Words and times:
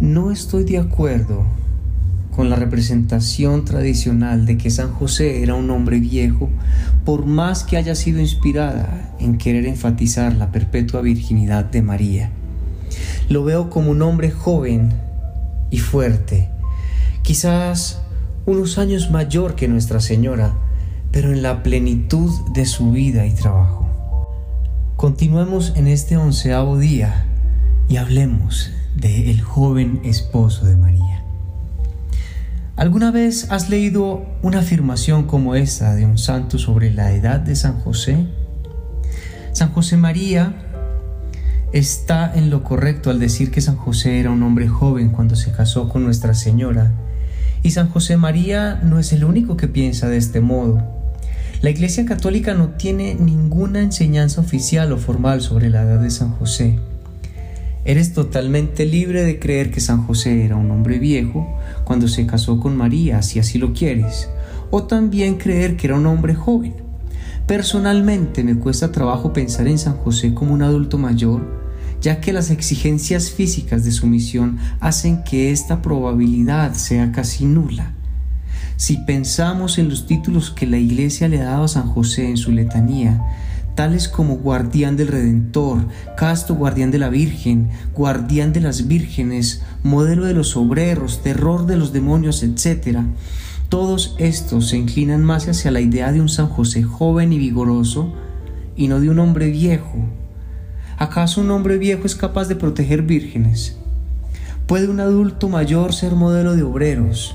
No 0.00 0.30
estoy 0.30 0.64
de 0.64 0.78
acuerdo 0.78 1.44
con 2.34 2.48
la 2.48 2.56
representación 2.56 3.66
tradicional 3.66 4.46
de 4.46 4.56
que 4.56 4.70
San 4.70 4.94
José 4.94 5.42
era 5.42 5.54
un 5.54 5.68
hombre 5.68 6.00
viejo, 6.00 6.48
por 7.04 7.26
más 7.26 7.64
que 7.64 7.76
haya 7.76 7.94
sido 7.94 8.18
inspirada 8.18 9.14
en 9.20 9.36
querer 9.36 9.66
enfatizar 9.66 10.34
la 10.36 10.52
perpetua 10.52 11.02
virginidad 11.02 11.66
de 11.66 11.82
María. 11.82 12.30
Lo 13.28 13.44
veo 13.44 13.68
como 13.68 13.90
un 13.90 14.00
hombre 14.00 14.30
joven 14.30 14.88
y 15.70 15.76
fuerte, 15.76 16.48
quizás 17.20 18.00
unos 18.46 18.78
años 18.78 19.10
mayor 19.10 19.54
que 19.54 19.68
Nuestra 19.68 20.00
Señora, 20.00 20.54
pero 21.12 21.30
en 21.30 21.42
la 21.42 21.62
plenitud 21.62 22.30
de 22.54 22.64
su 22.64 22.90
vida 22.90 23.26
y 23.26 23.34
trabajo. 23.34 23.86
Continuemos 24.96 25.74
en 25.76 25.88
este 25.88 26.16
onceavo 26.16 26.78
día 26.78 27.26
y 27.86 27.98
hablemos 27.98 28.70
de 28.96 29.30
el 29.30 29.40
joven 29.40 30.00
esposo 30.04 30.66
de 30.66 30.76
María. 30.76 31.24
¿Alguna 32.76 33.10
vez 33.10 33.50
has 33.50 33.68
leído 33.68 34.24
una 34.42 34.60
afirmación 34.60 35.24
como 35.24 35.54
esta 35.54 35.94
de 35.94 36.06
un 36.06 36.16
santo 36.16 36.58
sobre 36.58 36.90
la 36.90 37.12
edad 37.12 37.40
de 37.40 37.54
San 37.54 37.78
José? 37.80 38.26
San 39.52 39.72
José 39.72 39.96
María 39.96 40.54
está 41.72 42.32
en 42.34 42.48
lo 42.50 42.64
correcto 42.64 43.10
al 43.10 43.18
decir 43.18 43.50
que 43.50 43.60
San 43.60 43.76
José 43.76 44.18
era 44.18 44.30
un 44.30 44.42
hombre 44.42 44.66
joven 44.66 45.10
cuando 45.10 45.36
se 45.36 45.52
casó 45.52 45.88
con 45.88 46.04
Nuestra 46.04 46.34
Señora. 46.34 46.92
Y 47.62 47.72
San 47.72 47.90
José 47.90 48.16
María 48.16 48.80
no 48.82 48.98
es 48.98 49.12
el 49.12 49.24
único 49.24 49.56
que 49.56 49.68
piensa 49.68 50.08
de 50.08 50.16
este 50.16 50.40
modo. 50.40 50.82
La 51.60 51.68
Iglesia 51.68 52.06
Católica 52.06 52.54
no 52.54 52.70
tiene 52.70 53.14
ninguna 53.14 53.82
enseñanza 53.82 54.40
oficial 54.40 54.92
o 54.92 54.96
formal 54.96 55.42
sobre 55.42 55.68
la 55.68 55.82
edad 55.82 56.00
de 56.00 56.10
San 56.10 56.30
José. 56.30 56.78
Eres 57.84 58.12
totalmente 58.12 58.84
libre 58.84 59.22
de 59.22 59.38
creer 59.38 59.70
que 59.70 59.80
San 59.80 60.06
José 60.06 60.44
era 60.44 60.56
un 60.56 60.70
hombre 60.70 60.98
viejo 60.98 61.46
cuando 61.84 62.08
se 62.08 62.26
casó 62.26 62.60
con 62.60 62.76
María, 62.76 63.22
si 63.22 63.38
así 63.38 63.58
lo 63.58 63.72
quieres, 63.72 64.28
o 64.70 64.82
también 64.82 65.36
creer 65.36 65.76
que 65.76 65.86
era 65.86 65.96
un 65.96 66.06
hombre 66.06 66.34
joven. 66.34 66.74
Personalmente 67.46 68.44
me 68.44 68.56
cuesta 68.56 68.92
trabajo 68.92 69.32
pensar 69.32 69.66
en 69.66 69.78
San 69.78 69.96
José 69.96 70.34
como 70.34 70.52
un 70.52 70.62
adulto 70.62 70.98
mayor, 70.98 71.40
ya 72.02 72.20
que 72.20 72.34
las 72.34 72.50
exigencias 72.50 73.30
físicas 73.30 73.82
de 73.82 73.92
su 73.92 74.06
misión 74.06 74.58
hacen 74.80 75.24
que 75.24 75.50
esta 75.50 75.80
probabilidad 75.80 76.74
sea 76.74 77.12
casi 77.12 77.46
nula. 77.46 77.94
Si 78.76 78.98
pensamos 78.98 79.78
en 79.78 79.88
los 79.88 80.06
títulos 80.06 80.50
que 80.50 80.66
la 80.66 80.78
Iglesia 80.78 81.28
le 81.28 81.38
daba 81.38 81.64
a 81.64 81.68
San 81.68 81.86
José 81.86 82.28
en 82.28 82.36
su 82.36 82.52
letanía, 82.52 83.20
tales 83.80 84.10
como 84.10 84.36
guardián 84.36 84.98
del 84.98 85.08
Redentor, 85.08 85.78
casto 86.14 86.54
guardián 86.54 86.90
de 86.90 86.98
la 86.98 87.08
Virgen, 87.08 87.70
guardián 87.94 88.52
de 88.52 88.60
las 88.60 88.88
vírgenes, 88.88 89.62
modelo 89.82 90.26
de 90.26 90.34
los 90.34 90.54
obreros, 90.54 91.22
terror 91.22 91.64
de 91.64 91.78
los 91.78 91.90
demonios, 91.90 92.42
etc. 92.42 92.98
Todos 93.70 94.16
estos 94.18 94.68
se 94.68 94.76
inclinan 94.76 95.24
más 95.24 95.48
hacia 95.48 95.70
la 95.70 95.80
idea 95.80 96.12
de 96.12 96.20
un 96.20 96.28
San 96.28 96.48
José 96.48 96.82
joven 96.82 97.32
y 97.32 97.38
vigoroso 97.38 98.12
y 98.76 98.88
no 98.88 99.00
de 99.00 99.08
un 99.08 99.18
hombre 99.18 99.48
viejo. 99.48 99.96
¿Acaso 100.98 101.40
un 101.40 101.50
hombre 101.50 101.78
viejo 101.78 102.04
es 102.04 102.14
capaz 102.14 102.48
de 102.48 102.56
proteger 102.56 103.00
vírgenes? 103.00 103.78
¿Puede 104.66 104.88
un 104.88 105.00
adulto 105.00 105.48
mayor 105.48 105.94
ser 105.94 106.16
modelo 106.16 106.54
de 106.54 106.64
obreros? 106.64 107.34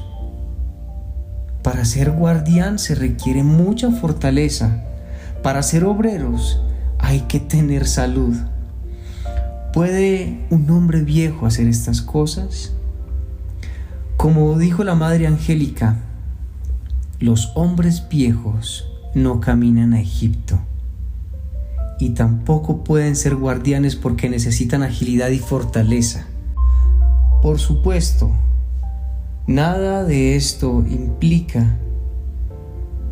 Para 1.64 1.86
ser 1.86 2.12
guardián 2.12 2.78
se 2.78 2.94
requiere 2.94 3.42
mucha 3.42 3.90
fortaleza 3.90 4.84
para 5.46 5.62
ser 5.62 5.84
obreros 5.84 6.60
hay 6.98 7.20
que 7.20 7.40
tener 7.40 7.86
salud. 7.86 8.36
¿Puede 9.74 10.44
un 10.50 10.68
hombre 10.72 11.04
viejo 11.04 11.46
hacer 11.46 11.68
estas 11.68 12.02
cosas? 12.02 12.74
Como 14.18 14.58
dijo 14.58 14.84
la 14.84 14.96
Madre 14.96 15.28
Angélica, 15.28 15.98
los 17.20 17.52
hombres 17.54 18.10
viejos 18.10 18.92
no 19.14 19.40
caminan 19.40 19.94
a 19.94 20.02
Egipto 20.02 20.58
y 22.00 22.16
tampoco 22.16 22.84
pueden 22.84 23.16
ser 23.16 23.36
guardianes 23.36 23.96
porque 23.96 24.30
necesitan 24.30 24.82
agilidad 24.82 25.30
y 25.30 25.38
fortaleza. 25.38 26.26
Por 27.44 27.60
supuesto, 27.60 28.32
nada 29.46 30.06
de 30.06 30.38
esto 30.38 30.84
implica 30.90 31.78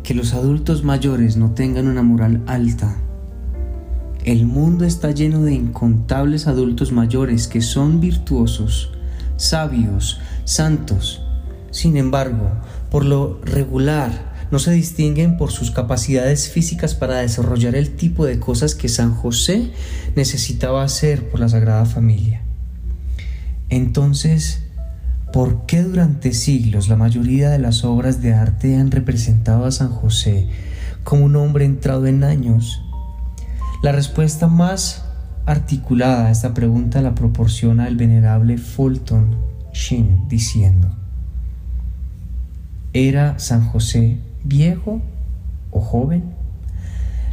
que 0.04 0.14
los 0.14 0.34
adultos 0.34 0.84
mayores 0.84 1.36
no 1.36 1.52
tengan 1.52 1.88
una 1.88 2.02
moral 2.02 2.42
alta. 2.46 2.96
El 4.24 4.46
mundo 4.46 4.84
está 4.84 5.10
lleno 5.10 5.42
de 5.42 5.54
incontables 5.54 6.46
adultos 6.46 6.92
mayores 6.92 7.48
que 7.48 7.62
son 7.62 8.00
virtuosos, 8.00 8.90
sabios, 9.36 10.20
santos. 10.44 11.22
Sin 11.70 11.96
embargo, 11.96 12.52
por 12.90 13.04
lo 13.04 13.40
regular, 13.44 14.34
no 14.50 14.58
se 14.58 14.72
distinguen 14.72 15.38
por 15.38 15.50
sus 15.50 15.70
capacidades 15.70 16.50
físicas 16.50 16.94
para 16.94 17.18
desarrollar 17.18 17.74
el 17.74 17.96
tipo 17.96 18.26
de 18.26 18.38
cosas 18.38 18.74
que 18.74 18.90
San 18.90 19.14
José 19.14 19.70
necesitaba 20.14 20.84
hacer 20.84 21.30
por 21.30 21.40
la 21.40 21.48
Sagrada 21.48 21.86
Familia. 21.86 22.42
Entonces, 23.70 24.63
¿Por 25.34 25.66
qué 25.66 25.82
durante 25.82 26.32
siglos 26.32 26.86
la 26.86 26.94
mayoría 26.94 27.50
de 27.50 27.58
las 27.58 27.82
obras 27.82 28.22
de 28.22 28.32
arte 28.32 28.76
han 28.76 28.92
representado 28.92 29.64
a 29.64 29.72
San 29.72 29.88
José 29.88 30.46
como 31.02 31.24
un 31.24 31.34
hombre 31.34 31.64
entrado 31.64 32.06
en 32.06 32.22
años? 32.22 32.80
La 33.82 33.90
respuesta 33.90 34.46
más 34.46 35.04
articulada 35.44 36.28
a 36.28 36.30
esta 36.30 36.54
pregunta 36.54 37.02
la 37.02 37.16
proporciona 37.16 37.88
el 37.88 37.96
venerable 37.96 38.58
Fulton 38.58 39.36
Sheen 39.72 40.28
diciendo, 40.28 40.94
¿era 42.92 43.36
San 43.40 43.66
José 43.66 44.18
viejo 44.44 45.02
o 45.72 45.80
joven? 45.80 46.32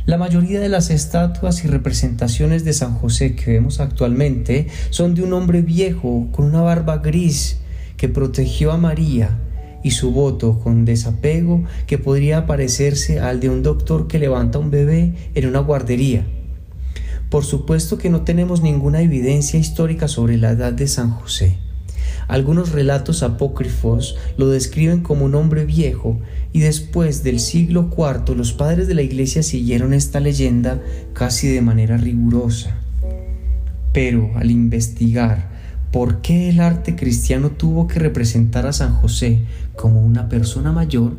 La 0.08 0.18
mayoría 0.18 0.60
de 0.60 0.70
las 0.70 0.90
estatuas 0.90 1.64
y 1.66 1.68
representaciones 1.68 2.66
de 2.66 2.74
San 2.74 2.96
José 2.96 3.36
que 3.36 3.52
vemos 3.52 3.80
actualmente 3.80 4.70
son 4.90 5.14
de 5.14 5.22
un 5.22 5.34
hombre 5.34 5.62
viejo 5.62 6.30
con 6.32 6.46
una 6.46 6.62
barba 6.62 6.98
gris 6.98 7.60
que 8.02 8.10
protegió 8.10 8.72
a 8.72 8.78
María 8.78 9.38
y 9.84 9.92
su 9.92 10.10
voto 10.10 10.58
con 10.58 10.86
desapego 10.86 11.66
que 11.86 12.00
podría 12.00 12.48
parecerse 12.48 13.20
al 13.20 13.40
de 13.40 13.48
un 13.48 13.62
doctor 13.62 14.08
que 14.08 14.18
levanta 14.18 14.58
un 14.58 14.72
bebé 14.72 15.14
en 15.36 15.46
una 15.46 15.60
guardería. 15.60 16.26
Por 17.30 17.46
supuesto 17.46 18.00
que 18.00 18.10
no 18.10 18.22
tenemos 18.22 18.64
ninguna 18.64 19.02
evidencia 19.02 19.60
histórica 19.60 20.08
sobre 20.08 20.40
la 20.40 20.50
edad 20.50 20.74
de 20.74 20.88
San 20.88 21.12
José. 21.12 21.58
Algunos 22.28 22.72
relatos 22.72 23.22
apócrifos 23.22 24.18
lo 24.36 24.50
describen 24.50 25.04
como 25.04 25.26
un 25.26 25.36
hombre 25.36 25.66
viejo 25.66 26.20
y 26.54 26.62
después 26.62 27.22
del 27.22 27.40
siglo 27.40 27.92
IV 27.96 28.36
los 28.36 28.52
padres 28.52 28.88
de 28.88 28.96
la 28.96 29.04
iglesia 29.04 29.44
siguieron 29.44 29.94
esta 29.94 30.20
leyenda 30.20 30.82
casi 31.14 31.50
de 31.50 31.62
manera 31.62 31.98
rigurosa. 31.98 32.80
Pero 33.94 34.32
al 34.38 34.50
investigar 34.50 35.52
por 35.92 36.22
qué 36.22 36.50
el 36.50 36.62
arte 36.62 36.96
cristiano 36.96 37.52
tuvo 37.52 37.88
que 37.88 38.00
representar 38.00 38.66
a 38.66 38.74
San 38.74 38.94
José 38.94 39.42
como 39.76 40.02
una 40.02 40.30
persona 40.30 40.72
mayor, 40.72 41.14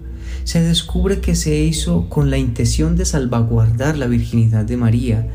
se 0.44 0.62
descubre 0.62 1.20
que 1.20 1.34
se 1.34 1.58
hizo 1.58 2.08
con 2.08 2.30
la 2.30 2.38
intención 2.38 2.96
de 2.96 3.04
salvaguardar 3.04 3.98
la 3.98 4.06
virginidad 4.06 4.64
de 4.64 4.76
María 4.76 5.28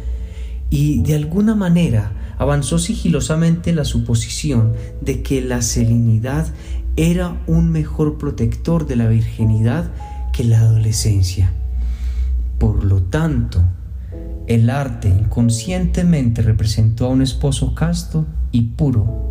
y 0.69 1.01
de 1.03 1.15
alguna 1.15 1.55
manera 1.55 2.11
avanzó 2.37 2.77
sigilosamente 2.79 3.73
la 3.73 3.85
suposición 3.85 4.73
de 5.01 5.21
que 5.21 5.41
la 5.41 5.61
serenidad 5.61 6.47
era 6.95 7.39
un 7.47 7.69
mejor 7.71 8.17
protector 8.17 8.87
de 8.87 8.95
la 8.95 9.07
virginidad 9.07 9.91
que 10.33 10.43
la 10.43 10.59
adolescencia. 10.59 11.53
Por 12.57 12.83
lo 12.83 13.03
tanto, 13.03 13.63
el 14.47 14.69
arte 14.69 15.09
inconscientemente 15.09 16.41
representó 16.41 17.05
a 17.05 17.09
un 17.09 17.21
esposo 17.21 17.75
casto 17.75 18.25
y 18.51 18.61
puro 18.61 19.27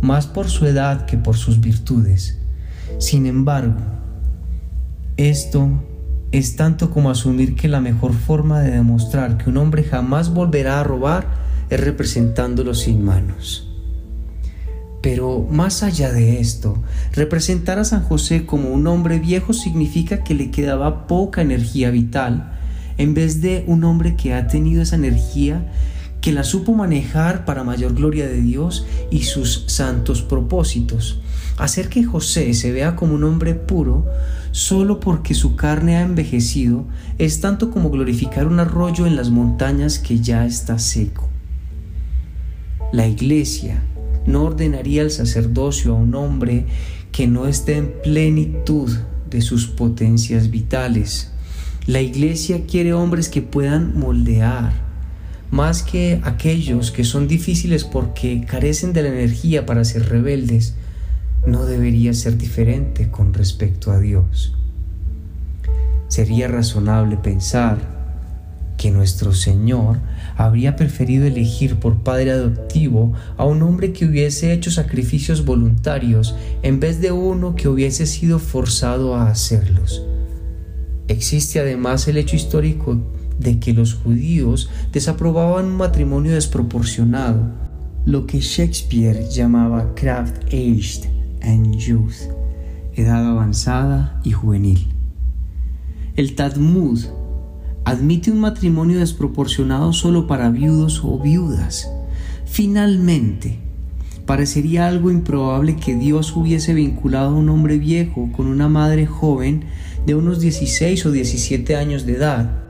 más 0.00 0.26
por 0.26 0.48
su 0.48 0.66
edad 0.66 1.06
que 1.06 1.18
por 1.18 1.36
sus 1.36 1.60
virtudes. 1.60 2.38
Sin 2.98 3.26
embargo, 3.26 3.80
esto 5.16 5.68
es 6.32 6.56
tanto 6.56 6.90
como 6.90 7.10
asumir 7.10 7.54
que 7.54 7.68
la 7.68 7.80
mejor 7.80 8.12
forma 8.12 8.60
de 8.60 8.70
demostrar 8.70 9.38
que 9.38 9.50
un 9.50 9.56
hombre 9.56 9.84
jamás 9.84 10.32
volverá 10.32 10.80
a 10.80 10.84
robar 10.84 11.26
es 11.70 11.80
representándolo 11.80 12.74
sin 12.74 13.04
manos. 13.04 13.62
Pero 15.02 15.46
más 15.50 15.82
allá 15.82 16.12
de 16.12 16.40
esto, 16.40 16.82
representar 17.12 17.78
a 17.78 17.84
San 17.84 18.02
José 18.02 18.44
como 18.44 18.70
un 18.70 18.86
hombre 18.86 19.18
viejo 19.18 19.52
significa 19.52 20.24
que 20.24 20.34
le 20.34 20.50
quedaba 20.50 21.06
poca 21.06 21.42
energía 21.42 21.90
vital, 21.90 22.52
en 22.98 23.14
vez 23.14 23.40
de 23.40 23.64
un 23.66 23.84
hombre 23.84 24.16
que 24.16 24.34
ha 24.34 24.48
tenido 24.48 24.82
esa 24.82 24.96
energía 24.96 25.70
que 26.26 26.32
la 26.32 26.42
supo 26.42 26.74
manejar 26.74 27.44
para 27.44 27.62
mayor 27.62 27.94
gloria 27.94 28.26
de 28.26 28.40
Dios 28.40 28.84
y 29.12 29.22
sus 29.22 29.62
santos 29.68 30.22
propósitos. 30.22 31.20
Hacer 31.56 31.88
que 31.88 32.02
José 32.02 32.52
se 32.54 32.72
vea 32.72 32.96
como 32.96 33.14
un 33.14 33.22
hombre 33.22 33.54
puro 33.54 34.04
solo 34.50 34.98
porque 34.98 35.34
su 35.34 35.54
carne 35.54 35.94
ha 35.94 36.02
envejecido 36.02 36.84
es 37.18 37.40
tanto 37.40 37.70
como 37.70 37.90
glorificar 37.90 38.48
un 38.48 38.58
arroyo 38.58 39.06
en 39.06 39.14
las 39.14 39.30
montañas 39.30 40.00
que 40.00 40.18
ya 40.18 40.44
está 40.44 40.80
seco. 40.80 41.28
La 42.92 43.06
iglesia 43.06 43.84
no 44.26 44.42
ordenaría 44.46 45.02
el 45.02 45.12
sacerdocio 45.12 45.92
a 45.92 45.96
un 45.96 46.12
hombre 46.16 46.66
que 47.12 47.28
no 47.28 47.46
esté 47.46 47.76
en 47.76 47.92
plenitud 48.02 48.90
de 49.30 49.42
sus 49.42 49.68
potencias 49.68 50.50
vitales. 50.50 51.30
La 51.86 52.00
iglesia 52.00 52.66
quiere 52.66 52.94
hombres 52.94 53.28
que 53.28 53.42
puedan 53.42 53.96
moldear, 53.96 54.85
más 55.50 55.82
que 55.82 56.20
aquellos 56.24 56.90
que 56.90 57.04
son 57.04 57.28
difíciles 57.28 57.84
porque 57.84 58.44
carecen 58.46 58.92
de 58.92 59.02
la 59.02 59.08
energía 59.08 59.66
para 59.66 59.84
ser 59.84 60.08
rebeldes. 60.08 60.74
No 61.46 61.64
debería 61.64 62.12
ser 62.14 62.36
diferente 62.36 63.10
con 63.10 63.32
respecto 63.32 63.92
a 63.92 63.98
Dios. 63.98 64.54
Sería 66.08 66.48
razonable 66.48 67.16
pensar 67.16 67.96
que 68.76 68.90
nuestro 68.90 69.32
Señor 69.32 69.98
habría 70.36 70.76
preferido 70.76 71.26
elegir 71.26 71.76
por 71.76 72.02
padre 72.02 72.32
adoptivo 72.32 73.14
a 73.36 73.44
un 73.44 73.62
hombre 73.62 73.92
que 73.92 74.04
hubiese 74.04 74.52
hecho 74.52 74.70
sacrificios 74.70 75.44
voluntarios 75.44 76.34
en 76.62 76.78
vez 76.78 77.00
de 77.00 77.12
uno 77.12 77.56
que 77.56 77.68
hubiese 77.68 78.06
sido 78.06 78.38
forzado 78.38 79.16
a 79.16 79.28
hacerlos. 79.28 80.02
Existe 81.08 81.60
además 81.60 82.06
el 82.08 82.18
hecho 82.18 82.36
histórico 82.36 82.98
de 83.38 83.58
que 83.58 83.72
los 83.72 83.94
judíos 83.94 84.70
desaprobaban 84.92 85.66
un 85.66 85.76
matrimonio 85.76 86.32
desproporcionado, 86.32 87.52
lo 88.04 88.26
que 88.26 88.40
Shakespeare 88.40 89.28
llamaba 89.28 89.94
craft 89.94 90.44
aged 90.46 91.10
and 91.42 91.76
youth, 91.76 92.30
edad 92.94 93.26
avanzada 93.26 94.20
y 94.24 94.32
juvenil. 94.32 94.88
El 96.14 96.34
Talmud 96.34 97.00
admite 97.84 98.30
un 98.30 98.40
matrimonio 98.40 98.98
desproporcionado 98.98 99.92
solo 99.92 100.26
para 100.26 100.50
viudos 100.50 101.02
o 101.04 101.18
viudas. 101.18 101.90
Finalmente, 102.46 103.58
parecería 104.24 104.88
algo 104.88 105.10
improbable 105.10 105.76
que 105.76 105.94
Dios 105.94 106.34
hubiese 106.34 106.74
vinculado 106.74 107.28
a 107.28 107.38
un 107.38 107.48
hombre 107.48 107.78
viejo 107.78 108.30
con 108.32 108.46
una 108.46 108.68
madre 108.68 109.06
joven 109.06 109.64
de 110.04 110.14
unos 110.14 110.40
16 110.40 111.06
o 111.06 111.12
17 111.12 111.76
años 111.76 112.06
de 112.06 112.14
edad. 112.14 112.65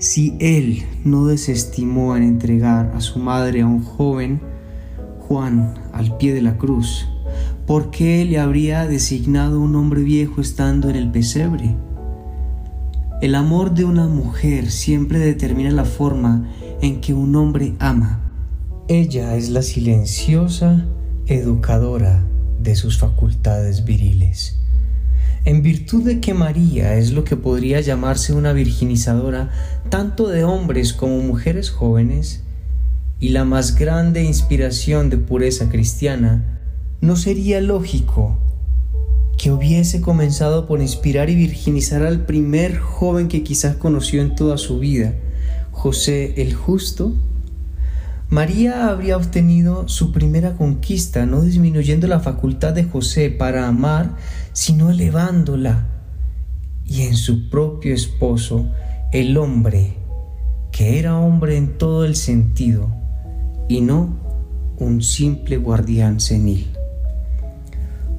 Si 0.00 0.34
Él 0.40 0.82
no 1.04 1.26
desestimó 1.26 2.16
en 2.16 2.22
entregar 2.22 2.90
a 2.96 3.02
su 3.02 3.18
madre 3.18 3.60
a 3.60 3.66
un 3.66 3.84
joven, 3.84 4.40
Juan, 5.18 5.74
al 5.92 6.16
pie 6.16 6.32
de 6.32 6.40
la 6.40 6.56
cruz, 6.56 7.06
¿por 7.66 7.90
qué 7.90 8.24
le 8.24 8.38
habría 8.38 8.86
designado 8.86 9.60
un 9.60 9.76
hombre 9.76 10.00
viejo 10.00 10.40
estando 10.40 10.88
en 10.88 10.96
el 10.96 11.10
pesebre? 11.10 11.76
El 13.20 13.34
amor 13.34 13.74
de 13.74 13.84
una 13.84 14.06
mujer 14.06 14.70
siempre 14.70 15.18
determina 15.18 15.70
la 15.70 15.84
forma 15.84 16.48
en 16.80 17.02
que 17.02 17.12
un 17.12 17.36
hombre 17.36 17.74
ama. 17.78 18.20
Ella 18.88 19.36
es 19.36 19.50
la 19.50 19.60
silenciosa 19.60 20.86
educadora 21.26 22.24
de 22.58 22.74
sus 22.74 22.98
facultades 22.98 23.84
viriles. 23.84 24.59
En 25.44 25.62
virtud 25.62 26.04
de 26.04 26.20
que 26.20 26.34
María 26.34 26.96
es 26.96 27.12
lo 27.12 27.24
que 27.24 27.36
podría 27.36 27.80
llamarse 27.80 28.32
una 28.32 28.52
virginizadora 28.52 29.50
tanto 29.88 30.28
de 30.28 30.44
hombres 30.44 30.92
como 30.92 31.18
mujeres 31.20 31.70
jóvenes, 31.70 32.42
y 33.20 33.30
la 33.30 33.44
más 33.44 33.76
grande 33.76 34.24
inspiración 34.24 35.10
de 35.10 35.18
pureza 35.18 35.68
cristiana, 35.68 36.58
no 37.00 37.16
sería 37.16 37.60
lógico 37.60 38.38
que 39.36 39.50
hubiese 39.50 40.00
comenzado 40.00 40.66
por 40.66 40.80
inspirar 40.80 41.30
y 41.30 41.34
virginizar 41.34 42.02
al 42.02 42.24
primer 42.26 42.78
joven 42.78 43.28
que 43.28 43.42
quizás 43.42 43.76
conoció 43.76 44.22
en 44.22 44.34
toda 44.34 44.58
su 44.58 44.78
vida, 44.78 45.14
José 45.70 46.34
el 46.42 46.54
Justo, 46.54 47.14
María 48.30 48.88
habría 48.88 49.16
obtenido 49.16 49.88
su 49.88 50.12
primera 50.12 50.54
conquista, 50.56 51.26
no 51.26 51.42
disminuyendo 51.42 52.06
la 52.06 52.20
facultad 52.20 52.72
de 52.72 52.84
José 52.84 53.30
para 53.30 53.66
amar, 53.66 54.14
sino 54.52 54.90
elevándola, 54.90 55.86
y 56.84 57.02
en 57.02 57.16
su 57.16 57.48
propio 57.48 57.94
esposo, 57.94 58.66
el 59.12 59.36
hombre, 59.36 59.94
que 60.72 60.98
era 60.98 61.18
hombre 61.18 61.56
en 61.56 61.78
todo 61.78 62.04
el 62.04 62.16
sentido, 62.16 62.90
y 63.68 63.80
no 63.80 64.18
un 64.78 65.02
simple 65.02 65.56
guardián 65.56 66.20
senil. 66.20 66.70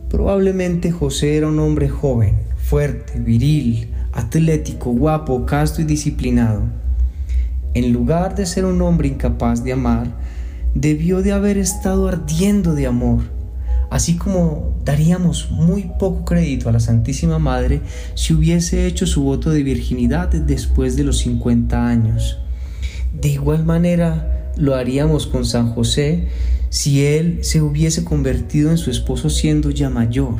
Probablemente 0.10 0.92
José 0.92 1.38
era 1.38 1.48
un 1.48 1.60
hombre 1.60 1.90
joven, 1.90 2.40
fuerte, 2.58 3.20
viril, 3.20 3.92
atlético, 4.12 4.92
guapo, 4.92 5.46
casto 5.46 5.82
y 5.82 5.86
disciplinado. 5.86 6.64
En 7.74 7.94
lugar 7.94 8.36
de 8.36 8.46
ser 8.46 8.66
un 8.66 8.82
hombre 8.82 9.08
incapaz 9.08 9.64
de 9.64 9.74
amar, 9.74 10.08
debió 10.76 11.22
de 11.22 11.32
haber 11.32 11.58
estado 11.58 12.08
ardiendo 12.08 12.76
de 12.76 12.88
amor, 12.88 13.22
así 13.92 14.16
como 14.16 14.74
daríamos 14.86 15.52
muy 15.52 15.92
poco 16.00 16.26
crédito 16.26 16.70
a 16.70 16.72
la 16.72 16.80
Santísima 16.80 17.40
Madre 17.40 17.82
si 18.16 18.34
hubiese 18.34 18.88
hecho 18.88 19.06
su 19.06 19.22
voto 19.22 19.52
de 19.52 19.64
virginidad 19.64 20.30
después 20.30 20.96
de 20.96 21.04
los 21.04 21.20
50 21.20 21.88
años. 21.88 22.40
De 23.14 23.28
igual 23.28 23.66
manera 23.66 24.52
lo 24.56 24.76
haríamos 24.76 25.28
con 25.28 25.46
San 25.46 25.74
José 25.74 26.30
si 26.70 27.06
él 27.06 27.40
se 27.42 27.62
hubiese 27.62 28.06
convertido 28.06 28.72
en 28.72 28.78
su 28.78 28.90
esposo 28.90 29.30
siendo 29.30 29.70
ya 29.72 29.90
mayor. 29.90 30.36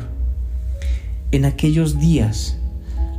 En 1.30 1.44
aquellos 1.44 2.00
días, 2.00 2.56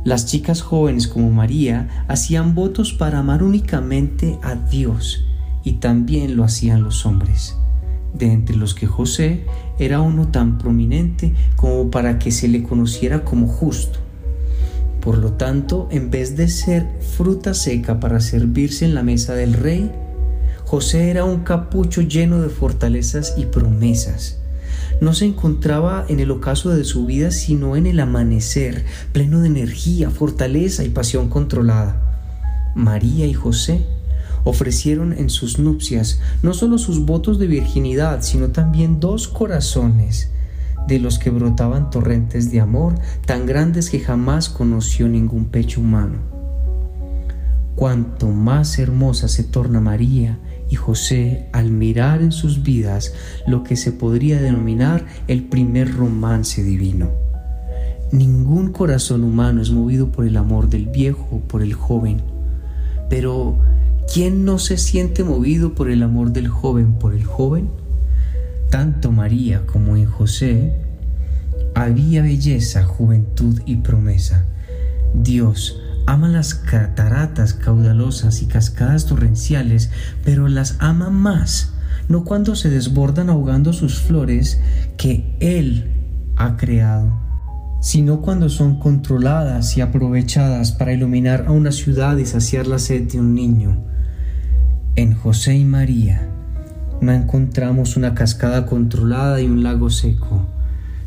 las 0.04 0.26
chicas 0.26 0.62
jóvenes 0.62 1.06
como 1.06 1.30
María 1.30 2.04
hacían 2.08 2.56
votos 2.56 2.92
para 2.92 3.20
amar 3.20 3.44
únicamente 3.44 4.36
a 4.42 4.56
Dios 4.56 5.24
y 5.62 5.74
también 5.74 6.36
lo 6.36 6.42
hacían 6.42 6.82
los 6.82 7.06
hombres, 7.06 7.56
de 8.14 8.32
entre 8.32 8.56
los 8.56 8.74
que 8.74 8.86
José 8.86 9.44
era 9.78 10.00
uno 10.00 10.28
tan 10.28 10.58
prominente 10.58 11.34
como 11.56 11.90
para 11.90 12.18
que 12.18 12.30
se 12.30 12.48
le 12.48 12.62
conociera 12.62 13.24
como 13.24 13.48
justo. 13.48 13.98
Por 15.00 15.18
lo 15.18 15.32
tanto, 15.32 15.88
en 15.90 16.10
vez 16.10 16.36
de 16.36 16.48
ser 16.48 16.86
fruta 17.16 17.52
seca 17.52 18.00
para 18.00 18.20
servirse 18.20 18.86
en 18.86 18.94
la 18.94 19.02
mesa 19.02 19.34
del 19.34 19.52
rey, 19.52 19.90
José 20.64 21.10
era 21.10 21.24
un 21.24 21.40
capucho 21.40 22.00
lleno 22.00 22.40
de 22.40 22.48
fortalezas 22.48 23.34
y 23.36 23.44
promesas. 23.44 24.38
No 25.00 25.12
se 25.12 25.26
encontraba 25.26 26.06
en 26.08 26.20
el 26.20 26.30
ocaso 26.30 26.70
de 26.70 26.84
su 26.84 27.04
vida, 27.04 27.32
sino 27.32 27.76
en 27.76 27.86
el 27.86 28.00
amanecer, 28.00 28.84
pleno 29.12 29.40
de 29.40 29.48
energía, 29.48 30.08
fortaleza 30.10 30.84
y 30.84 30.88
pasión 30.88 31.28
controlada. 31.28 32.00
María 32.74 33.26
y 33.26 33.34
José 33.34 33.84
ofrecieron 34.44 35.12
en 35.12 35.30
sus 35.30 35.58
nupcias 35.58 36.20
no 36.42 36.54
solo 36.54 36.78
sus 36.78 37.04
votos 37.04 37.38
de 37.38 37.46
virginidad, 37.46 38.22
sino 38.22 38.48
también 38.48 39.00
dos 39.00 39.28
corazones 39.28 40.30
de 40.86 40.98
los 40.98 41.18
que 41.18 41.30
brotaban 41.30 41.90
torrentes 41.90 42.50
de 42.50 42.60
amor 42.60 42.94
tan 43.26 43.46
grandes 43.46 43.90
que 43.90 44.00
jamás 44.00 44.48
conoció 44.48 45.08
ningún 45.08 45.46
pecho 45.46 45.80
humano. 45.80 46.18
Cuanto 47.74 48.28
más 48.28 48.78
hermosa 48.78 49.26
se 49.28 49.42
torna 49.42 49.80
María 49.80 50.38
y 50.70 50.76
José 50.76 51.48
al 51.52 51.70
mirar 51.70 52.22
en 52.22 52.30
sus 52.30 52.62
vidas 52.62 53.12
lo 53.46 53.64
que 53.64 53.76
se 53.76 53.92
podría 53.92 54.40
denominar 54.40 55.04
el 55.26 55.44
primer 55.44 55.92
romance 55.94 56.62
divino. 56.62 57.10
Ningún 58.12 58.70
corazón 58.70 59.24
humano 59.24 59.60
es 59.60 59.72
movido 59.72 60.12
por 60.12 60.24
el 60.24 60.36
amor 60.36 60.68
del 60.68 60.86
viejo 60.86 61.26
o 61.32 61.40
por 61.40 61.62
el 61.62 61.74
joven, 61.74 62.22
pero 63.10 63.58
¿quién 64.12 64.44
no 64.44 64.58
se 64.58 64.76
siente 64.76 65.24
movido 65.24 65.74
por 65.74 65.90
el 65.90 66.02
amor 66.02 66.32
del 66.32 66.48
joven 66.48 66.94
por 66.94 67.14
el 67.14 67.24
joven? 67.24 67.68
Tanto 68.70 69.12
María 69.12 69.66
como 69.66 69.96
en 69.96 70.06
José 70.06 70.72
había 71.74 72.22
belleza, 72.22 72.84
juventud 72.84 73.60
y 73.66 73.76
promesa. 73.76 74.46
Dios 75.14 75.80
ama 76.06 76.28
las 76.28 76.54
cataratas 76.54 77.54
caudalosas 77.54 78.42
y 78.42 78.46
cascadas 78.46 79.06
torrenciales, 79.06 79.90
pero 80.24 80.48
las 80.48 80.76
ama 80.80 81.10
más, 81.10 81.72
no 82.08 82.24
cuando 82.24 82.56
se 82.56 82.70
desbordan 82.70 83.30
ahogando 83.30 83.72
sus 83.72 84.00
flores 84.00 84.60
que 84.96 85.36
Él 85.40 85.90
ha 86.36 86.56
creado, 86.56 87.20
sino 87.80 88.20
cuando 88.20 88.48
son 88.48 88.78
controladas 88.78 89.76
y 89.76 89.80
aprovechadas 89.80 90.72
para 90.72 90.92
iluminar 90.92 91.44
a 91.46 91.52
una 91.52 91.72
ciudad 91.72 92.16
y 92.18 92.26
saciar 92.26 92.66
la 92.66 92.78
sed 92.78 93.10
de 93.10 93.20
un 93.20 93.34
niño. 93.34 93.93
En 94.96 95.14
José 95.14 95.56
y 95.56 95.64
María 95.64 96.28
no 97.00 97.12
encontramos 97.12 97.96
una 97.96 98.14
cascada 98.14 98.66
controlada 98.66 99.40
y 99.40 99.46
un 99.46 99.62
lago 99.62 99.90
seco 99.90 100.46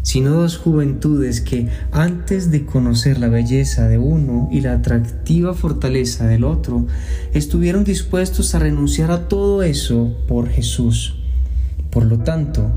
sino 0.08 0.30
dos 0.30 0.56
juventudes 0.56 1.42
que, 1.42 1.68
antes 1.92 2.50
de 2.50 2.66
conocer 2.66 3.20
la 3.20 3.28
belleza 3.28 3.90
de 3.90 3.98
uno 3.98 4.48
y 4.50 4.62
la 4.62 4.72
atractiva 4.72 5.54
fortaleza 5.54 6.26
del 6.28 6.46
otro, 6.46 6.88
estuvieron 7.34 7.84
dispuestos 7.84 8.56
a 8.56 8.60
renunciar 8.60 9.12
a 9.12 9.28
todo 9.28 9.64
eso 9.64 10.16
por 10.26 10.48
Jesús. 10.48 11.18
Por 11.90 12.06
lo 12.06 12.20
tanto, 12.20 12.72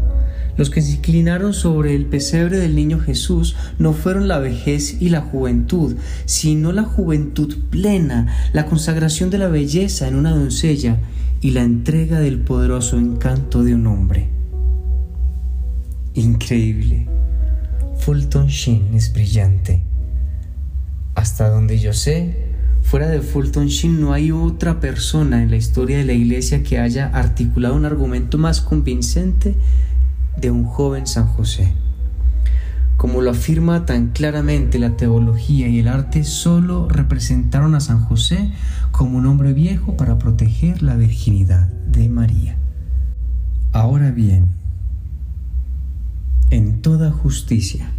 los 0.60 0.68
que 0.68 0.82
se 0.82 0.92
inclinaron 0.92 1.54
sobre 1.54 1.94
el 1.94 2.04
pesebre 2.04 2.58
del 2.58 2.74
niño 2.74 2.98
Jesús 2.98 3.56
no 3.78 3.94
fueron 3.94 4.28
la 4.28 4.38
vejez 4.40 5.00
y 5.00 5.08
la 5.08 5.22
juventud, 5.22 5.96
sino 6.26 6.70
la 6.72 6.82
juventud 6.82 7.56
plena, 7.70 8.36
la 8.52 8.66
consagración 8.66 9.30
de 9.30 9.38
la 9.38 9.48
belleza 9.48 10.06
en 10.06 10.16
una 10.16 10.32
doncella 10.32 10.98
y 11.40 11.52
la 11.52 11.62
entrega 11.62 12.20
del 12.20 12.40
poderoso 12.40 12.98
encanto 12.98 13.64
de 13.64 13.74
un 13.74 13.86
hombre. 13.86 14.28
Increíble. 16.12 17.06
Fulton 17.96 18.48
Sheen 18.48 18.92
es 18.92 19.14
brillante. 19.14 19.82
Hasta 21.14 21.48
donde 21.48 21.78
yo 21.78 21.94
sé, 21.94 22.36
fuera 22.82 23.08
de 23.08 23.22
Fulton 23.22 23.68
Sheen 23.68 23.98
no 23.98 24.12
hay 24.12 24.30
otra 24.30 24.78
persona 24.78 25.42
en 25.42 25.48
la 25.48 25.56
historia 25.56 25.96
de 25.96 26.04
la 26.04 26.12
iglesia 26.12 26.62
que 26.62 26.78
haya 26.78 27.06
articulado 27.06 27.76
un 27.76 27.86
argumento 27.86 28.36
más 28.36 28.60
convincente 28.60 29.54
de 30.36 30.50
un 30.50 30.64
joven 30.64 31.06
San 31.06 31.26
José. 31.26 31.72
Como 32.96 33.22
lo 33.22 33.30
afirma 33.30 33.86
tan 33.86 34.08
claramente 34.08 34.78
la 34.78 34.96
teología 34.96 35.68
y 35.68 35.78
el 35.78 35.88
arte, 35.88 36.22
solo 36.24 36.88
representaron 36.88 37.74
a 37.74 37.80
San 37.80 38.00
José 38.00 38.50
como 38.90 39.16
un 39.16 39.26
hombre 39.26 39.54
viejo 39.54 39.96
para 39.96 40.18
proteger 40.18 40.82
la 40.82 40.96
virginidad 40.96 41.68
de 41.86 42.08
María. 42.08 42.56
Ahora 43.72 44.10
bien, 44.10 44.48
en 46.50 46.82
toda 46.82 47.10
justicia, 47.10 47.90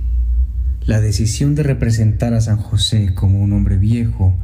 la 0.86 1.00
decisión 1.00 1.56
de 1.56 1.64
representar 1.64 2.34
a 2.34 2.42
San 2.42 2.58
José 2.58 3.14
como 3.14 3.42
un 3.42 3.54
hombre 3.54 3.78
viejo, 3.78 4.36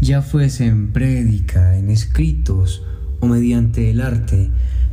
ya 0.00 0.20
fuese 0.20 0.66
en 0.66 0.92
prédica, 0.92 1.76
en 1.76 1.90
escritos 1.90 2.82
o 3.20 3.26
mediante 3.26 3.90
el 3.90 4.00
arte, 4.00 4.50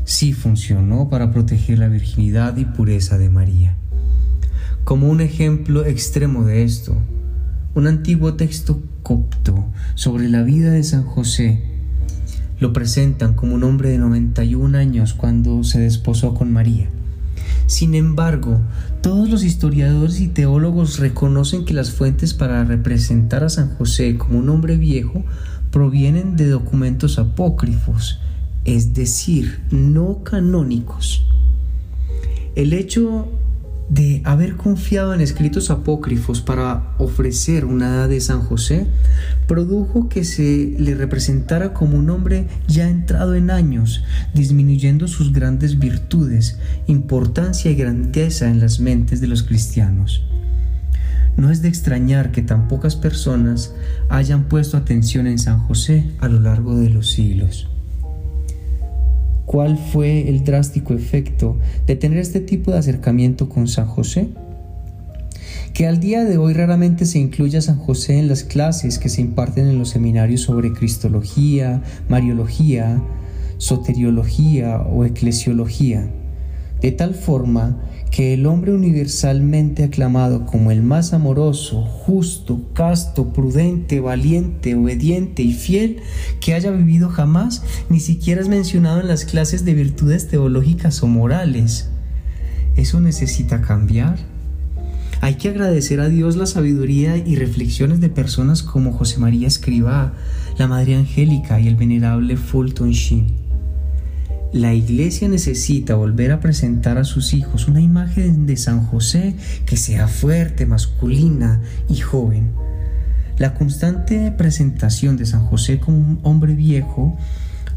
sí 0.10 0.34
funcionó 0.34 1.08
para 1.08 1.32
proteger 1.32 1.78
la 1.78 1.88
virginidad 1.88 2.58
y 2.58 2.66
pureza 2.66 3.20
de 3.20 3.30
María. 3.30 3.76
Como 4.84 5.08
un 5.08 5.22
ejemplo 5.22 5.86
extremo 5.86 6.46
de 6.46 6.64
esto, 6.64 6.98
un 7.76 7.86
antiguo 7.86 8.34
texto 8.34 8.82
copto 9.04 9.68
sobre 9.94 10.28
la 10.28 10.42
vida 10.42 10.72
de 10.72 10.84
San 10.84 11.04
José 11.04 11.62
lo 12.60 12.74
presentan 12.74 13.36
como 13.36 13.54
un 13.54 13.64
hombre 13.64 13.92
de 13.92 14.00
91 14.00 14.76
años 14.80 15.14
cuando 15.14 15.64
se 15.64 15.80
desposó 15.80 16.34
con 16.34 16.52
María. 16.52 16.90
Sin 17.68 17.94
embargo, 17.94 18.62
todos 19.02 19.30
los 19.30 19.44
historiadores 19.44 20.22
y 20.22 20.28
teólogos 20.28 20.98
reconocen 20.98 21.66
que 21.66 21.76
las 21.76 21.92
fuentes 21.92 22.34
para 22.34 22.64
representar 22.64 23.44
a 23.44 23.50
San 23.50 23.76
José 23.76 24.18
como 24.18 24.40
un 24.40 24.50
hombre 24.50 24.76
viejo 24.76 25.24
provienen 25.70 26.36
de 26.36 26.48
documentos 26.48 27.20
apócrifos, 27.20 28.20
es 28.66 28.94
decir, 28.94 29.62
no 29.72 30.24
canónicos. 30.24 31.26
El 32.56 32.74
hecho 32.74 33.28
de 33.90 34.22
haber 34.24 34.56
confiado 34.56 35.16
en 35.16 35.22
escritos 35.22 35.72
apócrifos 35.72 36.42
para 36.42 36.94
ofrecer 37.00 37.66
una 37.66 37.88
edad 37.88 38.10
de 38.10 38.22
San 38.22 38.42
José, 38.42 38.86
produjo 39.48 40.10
que 40.10 40.24
se 40.24 40.76
le 40.78 40.94
representara 40.94 41.74
como 41.74 41.98
un 41.98 42.10
hombre 42.12 42.48
ya 42.68 42.88
entrado 42.88 43.34
en 43.34 43.50
años, 43.50 44.04
disminuyendo 44.34 45.08
sus 45.08 45.34
grandes 45.34 45.80
virtudes, 45.80 46.60
importancia 46.86 47.72
y 47.72 47.76
grandeza 47.76 48.50
en 48.50 48.60
las 48.60 48.80
mentes 48.80 49.22
de 49.22 49.28
los 49.28 49.42
cristianos. 49.44 50.24
No 51.36 51.50
es 51.50 51.62
de 51.62 51.70
extrañar 51.70 52.32
que 52.32 52.42
tan 52.42 52.68
pocas 52.68 52.96
personas 52.96 53.74
hayan 54.10 54.44
puesto 54.44 54.78
atención 54.78 55.26
en 55.26 55.40
San 55.40 55.60
José 55.60 56.12
a 56.20 56.28
lo 56.28 56.40
largo 56.40 56.78
de 56.78 56.90
los 56.90 57.10
siglos 57.10 57.69
cuál 59.50 59.80
fue 59.80 60.30
el 60.30 60.44
drástico 60.44 60.94
efecto 60.94 61.58
de 61.88 61.96
tener 61.96 62.20
este 62.20 62.40
tipo 62.40 62.70
de 62.70 62.78
acercamiento 62.78 63.50
con 63.50 63.68
San 63.68 63.88
José? 63.88 64.28
Que 65.74 65.88
al 65.88 66.00
día 66.00 66.24
de 66.24 66.38
hoy 66.38 66.54
raramente 66.54 67.08
se 67.08 67.18
incluye 67.18 67.58
a 67.58 67.62
San 67.62 67.80
José 67.80 68.20
en 68.20 68.28
las 68.28 68.44
clases 68.44 69.00
que 69.00 69.10
se 69.10 69.22
imparten 69.22 69.66
en 69.66 69.80
los 69.80 69.90
seminarios 69.90 70.42
sobre 70.42 70.72
Cristología, 70.72 71.82
Mariología, 72.08 73.02
Soteriología 73.58 74.82
o 74.82 75.04
Eclesiología, 75.04 76.08
de 76.82 76.92
tal 76.92 77.14
forma 77.14 77.78
que 78.12 78.34
el 78.34 78.46
hombre 78.46 78.74
universalmente 78.74 79.84
aclamado 79.84 80.46
como 80.46 80.72
el 80.72 80.82
más 80.82 81.14
amoroso, 81.14 81.84
justo, 81.84 82.62
casto, 82.74 83.32
prudente, 83.34 84.00
valiente, 84.00 84.76
obediente 84.76 85.44
y 85.44 85.54
fiel 85.54 85.98
que 86.40 86.54
haya 86.54 86.72
vivido 86.72 87.10
jamás, 87.10 87.64
ni 87.90 88.00
siquiera 88.00 88.42
es 88.42 88.48
mencionado 88.48 89.00
en 89.02 89.08
las 89.08 89.26
clases 89.26 89.64
de 89.64 89.74
virtudes 89.74 90.28
teológicas 90.28 91.04
o 91.04 91.08
morales. 91.08 91.90
¿Eso 92.76 93.00
necesita 93.00 93.62
cambiar? 93.62 94.18
Hay 95.22 95.36
que 95.36 95.50
agradecer 95.50 96.00
a 96.00 96.08
Dios 96.08 96.38
la 96.38 96.46
sabiduría 96.46 97.18
y 97.18 97.36
reflexiones 97.36 98.00
de 98.00 98.10
personas 98.10 98.64
como 98.64 98.94
José 98.94 99.20
María 99.20 99.48
Escribá, 99.48 100.14
la 100.58 100.68
Madre 100.68 100.96
Angélica 100.96 101.60
y 101.60 101.68
el 101.68 101.76
venerable 101.76 102.38
Fulton 102.38 102.92
Sheen. 102.92 103.39
La 104.52 104.74
iglesia 104.74 105.30
necesita 105.30 105.94
volver 105.94 106.32
a 106.32 106.40
presentar 106.40 106.98
a 106.98 107.04
sus 107.04 107.36
hijos 107.36 107.68
una 107.68 107.82
imagen 107.82 108.48
de 108.48 108.58
San 108.58 108.84
José 108.84 109.36
que 109.68 109.78
sea 109.78 110.08
fuerte, 110.08 110.66
masculina 110.66 111.62
y 111.88 111.98
joven. 111.98 112.50
La 113.38 113.54
constante 113.54 114.32
presentación 114.32 115.18
de 115.18 115.28
San 115.28 115.46
José 115.46 115.80
como 115.80 116.00
un 116.00 116.20
hombre 116.24 116.56
viejo 116.56 117.16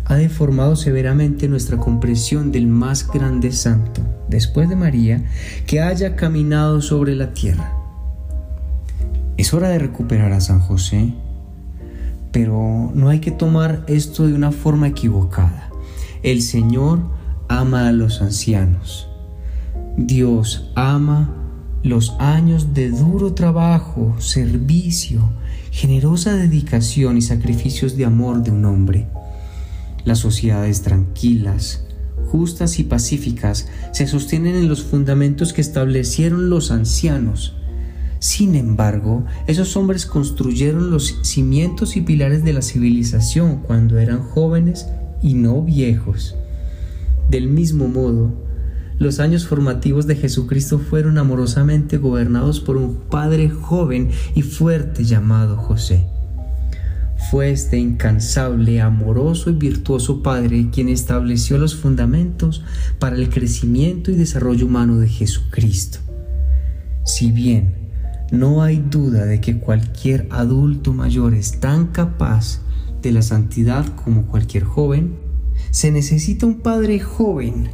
ha 0.06 0.14
deformado 0.14 0.74
severamente 0.74 1.46
nuestra 1.46 1.76
comprensión 1.76 2.52
del 2.52 2.66
más 2.68 3.06
grande 3.06 3.52
santo, 3.52 4.00
después 4.30 4.70
de 4.70 4.76
María, 4.76 5.22
que 5.66 5.82
haya 5.82 6.16
caminado 6.16 6.80
sobre 6.80 7.14
la 7.14 7.34
tierra. 7.34 7.70
Es 9.36 9.52
hora 9.52 9.68
de 9.68 9.78
recuperar 9.78 10.32
a 10.32 10.40
San 10.40 10.60
José, 10.60 11.12
pero 12.32 12.90
no 12.94 13.10
hay 13.10 13.20
que 13.20 13.30
tomar 13.30 13.84
esto 13.88 14.26
de 14.26 14.32
una 14.32 14.52
forma 14.52 14.88
equivocada. 14.88 15.71
El 16.22 16.40
Señor 16.40 17.00
ama 17.48 17.88
a 17.88 17.92
los 17.92 18.22
ancianos. 18.22 19.08
Dios 19.96 20.70
ama 20.76 21.34
los 21.82 22.10
años 22.20 22.74
de 22.74 22.90
duro 22.90 23.34
trabajo, 23.34 24.14
servicio, 24.20 25.28
generosa 25.72 26.36
dedicación 26.36 27.16
y 27.16 27.22
sacrificios 27.22 27.96
de 27.96 28.04
amor 28.04 28.44
de 28.44 28.52
un 28.52 28.64
hombre. 28.66 29.08
Las 30.04 30.20
sociedades 30.20 30.82
tranquilas, 30.82 31.86
justas 32.30 32.78
y 32.78 32.84
pacíficas 32.84 33.66
se 33.90 34.06
sostienen 34.06 34.54
en 34.54 34.68
los 34.68 34.84
fundamentos 34.84 35.52
que 35.52 35.60
establecieron 35.60 36.50
los 36.50 36.70
ancianos. 36.70 37.56
Sin 38.20 38.54
embargo, 38.54 39.24
esos 39.48 39.76
hombres 39.76 40.06
construyeron 40.06 40.92
los 40.92 41.18
cimientos 41.22 41.96
y 41.96 42.02
pilares 42.02 42.44
de 42.44 42.52
la 42.52 42.62
civilización 42.62 43.56
cuando 43.56 43.98
eran 43.98 44.22
jóvenes 44.22 44.86
y 45.22 45.34
no 45.34 45.62
viejos. 45.62 46.34
Del 47.30 47.48
mismo 47.48 47.88
modo, 47.88 48.32
los 48.98 49.20
años 49.20 49.46
formativos 49.46 50.06
de 50.06 50.16
Jesucristo 50.16 50.78
fueron 50.78 51.18
amorosamente 51.18 51.96
gobernados 51.96 52.60
por 52.60 52.76
un 52.76 52.96
padre 53.10 53.48
joven 53.48 54.10
y 54.34 54.42
fuerte 54.42 55.04
llamado 55.04 55.56
José. 55.56 56.06
Fue 57.30 57.50
este 57.50 57.78
incansable, 57.78 58.80
amoroso 58.80 59.48
y 59.48 59.54
virtuoso 59.54 60.22
Padre 60.22 60.68
quien 60.70 60.88
estableció 60.88 61.56
los 61.56 61.74
fundamentos 61.74 62.62
para 62.98 63.16
el 63.16 63.30
crecimiento 63.30 64.10
y 64.10 64.16
desarrollo 64.16 64.66
humano 64.66 64.98
de 64.98 65.08
Jesucristo. 65.08 65.98
Si 67.04 67.30
bien 67.30 67.74
no 68.30 68.62
hay 68.62 68.84
duda 68.88 69.24
de 69.24 69.40
que 69.40 69.58
cualquier 69.58 70.26
adulto 70.30 70.92
mayor 70.92 71.34
es 71.34 71.60
tan 71.60 71.86
capaz 71.86 72.60
de 73.02 73.12
la 73.12 73.22
santidad 73.22 73.86
como 73.96 74.26
cualquier 74.26 74.64
joven, 74.64 75.16
se 75.70 75.90
necesita 75.90 76.46
un 76.46 76.60
padre 76.60 77.00
joven, 77.00 77.68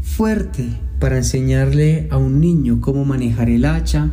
fuerte, 0.00 0.68
para 1.00 1.18
enseñarle 1.18 2.08
a 2.10 2.16
un 2.16 2.40
niño 2.40 2.80
cómo 2.80 3.04
manejar 3.04 3.50
el 3.50 3.64
hacha, 3.64 4.10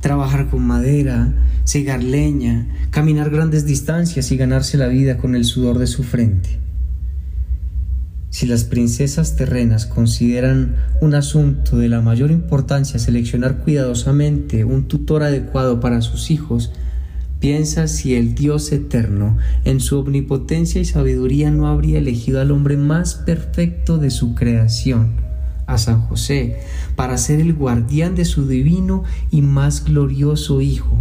trabajar 0.00 0.48
con 0.48 0.66
madera, 0.66 1.32
segar 1.64 2.02
leña, 2.02 2.68
caminar 2.90 3.30
grandes 3.30 3.64
distancias 3.64 4.30
y 4.30 4.36
ganarse 4.36 4.76
la 4.76 4.88
vida 4.88 5.16
con 5.16 5.34
el 5.34 5.44
sudor 5.44 5.78
de 5.78 5.86
su 5.86 6.02
frente. 6.02 6.60
Si 8.30 8.46
las 8.46 8.64
princesas 8.64 9.36
terrenas 9.36 9.86
consideran 9.86 10.76
un 11.00 11.14
asunto 11.14 11.78
de 11.78 11.88
la 11.88 12.02
mayor 12.02 12.30
importancia 12.30 12.98
seleccionar 12.98 13.58
cuidadosamente 13.58 14.64
un 14.64 14.88
tutor 14.88 15.22
adecuado 15.22 15.80
para 15.80 16.02
sus 16.02 16.30
hijos, 16.30 16.70
Piensa 17.40 17.86
si 17.86 18.14
el 18.14 18.34
Dios 18.34 18.72
eterno, 18.72 19.36
en 19.64 19.80
su 19.80 19.98
omnipotencia 19.98 20.80
y 20.80 20.84
sabiduría, 20.84 21.50
no 21.50 21.66
habría 21.66 21.98
elegido 21.98 22.40
al 22.40 22.50
hombre 22.50 22.76
más 22.76 23.14
perfecto 23.14 23.98
de 23.98 24.10
su 24.10 24.34
creación, 24.34 25.16
a 25.66 25.76
San 25.76 26.00
José, 26.00 26.56
para 26.94 27.18
ser 27.18 27.40
el 27.40 27.52
guardián 27.52 28.14
de 28.14 28.24
su 28.24 28.48
divino 28.48 29.04
y 29.30 29.42
más 29.42 29.84
glorioso 29.84 30.60
Hijo, 30.60 30.96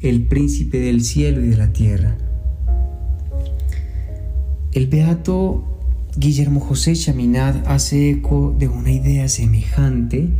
el 0.00 0.22
príncipe 0.26 0.80
del 0.80 1.02
cielo 1.02 1.44
y 1.44 1.48
de 1.48 1.56
la 1.56 1.72
tierra. 1.72 2.16
El 4.72 4.88
beato 4.88 5.64
Guillermo 6.16 6.60
José 6.60 6.94
Chaminad 6.94 7.66
hace 7.66 8.10
eco 8.10 8.54
de 8.58 8.68
una 8.68 8.90
idea 8.90 9.28
semejante 9.28 10.30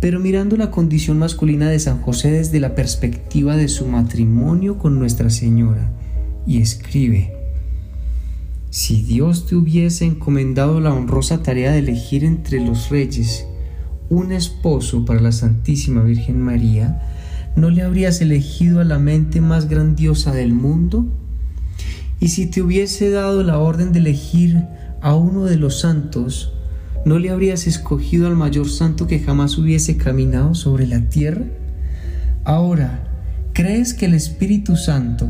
pero 0.00 0.18
mirando 0.18 0.56
la 0.56 0.70
condición 0.70 1.18
masculina 1.18 1.68
de 1.68 1.78
San 1.78 2.00
José 2.00 2.30
desde 2.30 2.58
la 2.58 2.74
perspectiva 2.74 3.56
de 3.56 3.68
su 3.68 3.86
matrimonio 3.86 4.78
con 4.78 4.98
Nuestra 4.98 5.28
Señora, 5.28 5.92
y 6.46 6.62
escribe, 6.62 7.34
si 8.70 9.02
Dios 9.02 9.46
te 9.46 9.56
hubiese 9.56 10.06
encomendado 10.06 10.80
la 10.80 10.92
honrosa 10.92 11.42
tarea 11.42 11.72
de 11.72 11.80
elegir 11.80 12.24
entre 12.24 12.64
los 12.64 12.88
reyes 12.88 13.46
un 14.08 14.32
esposo 14.32 15.04
para 15.04 15.20
la 15.20 15.32
Santísima 15.32 16.02
Virgen 16.02 16.40
María, 16.40 17.02
¿no 17.56 17.68
le 17.68 17.82
habrías 17.82 18.20
elegido 18.20 18.80
a 18.80 18.84
la 18.84 18.98
mente 18.98 19.40
más 19.40 19.68
grandiosa 19.68 20.32
del 20.32 20.52
mundo? 20.52 21.06
Y 22.20 22.28
si 22.28 22.46
te 22.46 22.62
hubiese 22.62 23.10
dado 23.10 23.42
la 23.42 23.58
orden 23.58 23.92
de 23.92 23.98
elegir 23.98 24.64
a 25.02 25.14
uno 25.14 25.44
de 25.44 25.56
los 25.56 25.80
santos, 25.80 26.54
¿no 27.04 27.18
le 27.18 27.30
habrías 27.30 27.66
escogido 27.66 28.26
al 28.26 28.36
mayor 28.36 28.68
santo 28.68 29.06
que 29.06 29.20
jamás 29.20 29.56
hubiese 29.58 29.96
caminado 29.96 30.54
sobre 30.54 30.86
la 30.86 31.00
tierra? 31.00 31.44
Ahora, 32.44 33.00
¿crees 33.52 33.94
que 33.94 34.06
el 34.06 34.14
Espíritu 34.14 34.76
Santo, 34.76 35.28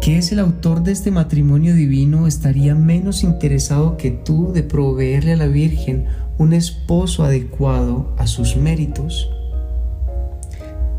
que 0.00 0.18
es 0.18 0.32
el 0.32 0.38
autor 0.38 0.82
de 0.82 0.92
este 0.92 1.10
matrimonio 1.10 1.74
divino, 1.74 2.26
estaría 2.26 2.74
menos 2.74 3.22
interesado 3.22 3.96
que 3.96 4.10
tú 4.10 4.52
de 4.52 4.62
proveerle 4.62 5.32
a 5.32 5.36
la 5.36 5.46
Virgen 5.46 6.06
un 6.38 6.52
esposo 6.52 7.24
adecuado 7.24 8.14
a 8.18 8.26
sus 8.26 8.56
méritos? 8.56 9.30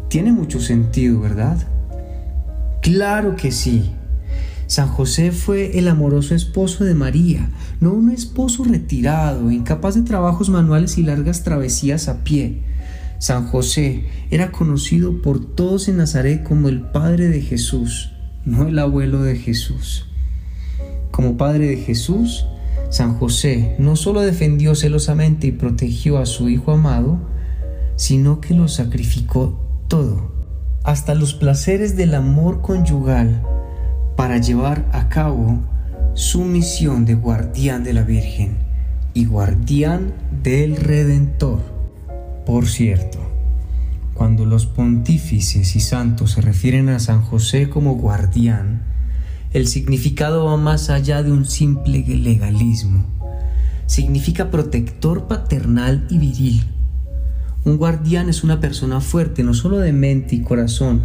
Tiene 0.10 0.32
mucho 0.32 0.60
sentido, 0.60 1.20
¿verdad? 1.20 1.58
Claro 2.82 3.36
que 3.36 3.52
sí. 3.52 3.92
San 4.68 4.88
José 4.88 5.32
fue 5.32 5.78
el 5.78 5.88
amoroso 5.88 6.36
esposo 6.36 6.84
de 6.84 6.96
María, 6.96 7.50
no 7.80 7.94
un 7.94 8.10
esposo 8.12 8.64
retirado, 8.64 9.52
incapaz 9.52 9.96
de 9.96 10.04
trabajos 10.04 10.50
manuales 10.50 10.98
y 10.98 11.04
largas 11.04 11.44
travesías 11.44 12.08
a 12.08 12.24
pie. 12.24 12.64
San 13.20 13.48
José 13.48 14.06
era 14.32 14.52
conocido 14.52 15.22
por 15.22 15.44
todos 15.56 15.88
en 15.88 15.98
Nazaret 15.98 16.44
como 16.44 16.70
el 16.70 16.82
padre 16.82 17.28
de 17.28 17.42
Jesús, 17.42 18.12
no 18.46 18.68
el 18.68 18.80
abuelo 18.80 19.22
de 19.22 19.36
Jesús. 19.36 20.08
Como 21.12 21.38
padre 21.38 21.68
de 21.68 21.78
Jesús, 21.78 22.46
San 22.90 23.18
José 23.18 23.76
no 23.80 23.96
solo 23.96 24.22
defendió 24.22 24.76
celosamente 24.76 25.48
y 25.48 25.52
protegió 25.52 26.18
a 26.18 26.26
su 26.26 26.50
hijo 26.50 26.72
amado, 26.72 27.20
sino 27.96 28.42
que 28.42 28.54
lo 28.54 28.68
sacrificó 28.68 29.60
todo, 29.88 30.32
hasta 30.84 31.16
los 31.16 31.34
placeres 31.34 31.96
del 31.96 32.16
amor 32.16 32.62
conyugal 32.62 33.42
para 34.16 34.38
llevar 34.38 34.86
a 34.92 35.10
cabo 35.10 35.60
su 36.14 36.44
misión 36.44 37.06
de 37.06 37.16
guardián 37.16 37.84
de 37.84 37.94
la 37.94 38.04
Virgen 38.04 38.58
y 39.14 39.26
guardián 39.26 40.14
del 40.44 40.76
Redentor. 40.76 41.62
Por 42.46 42.68
cierto, 42.68 43.20
cuando 44.14 44.46
los 44.46 44.68
pontífices 44.68 45.76
y 45.76 45.80
santos 45.80 46.32
se 46.32 46.42
refieren 46.42 46.90
a 46.90 47.00
San 47.00 47.22
José 47.22 47.70
como 47.70 47.96
guardián, 47.96 48.84
el 49.52 49.68
significado 49.68 50.46
va 50.46 50.58
más 50.58 50.90
allá 50.90 51.24
de 51.24 51.32
un 51.32 51.46
simple 51.46 52.04
legalismo. 52.08 53.06
Significa 53.86 54.52
protector 54.52 55.28
paternal 55.28 56.08
y 56.10 56.18
viril. 56.18 56.64
Un 57.66 57.78
guardián 57.78 58.30
es 58.30 58.44
una 58.44 58.60
persona 58.60 59.00
fuerte 59.00 59.44
no 59.44 59.54
solo 59.54 59.78
de 59.78 59.94
mente 59.94 60.36
y 60.36 60.42
corazón, 60.42 61.02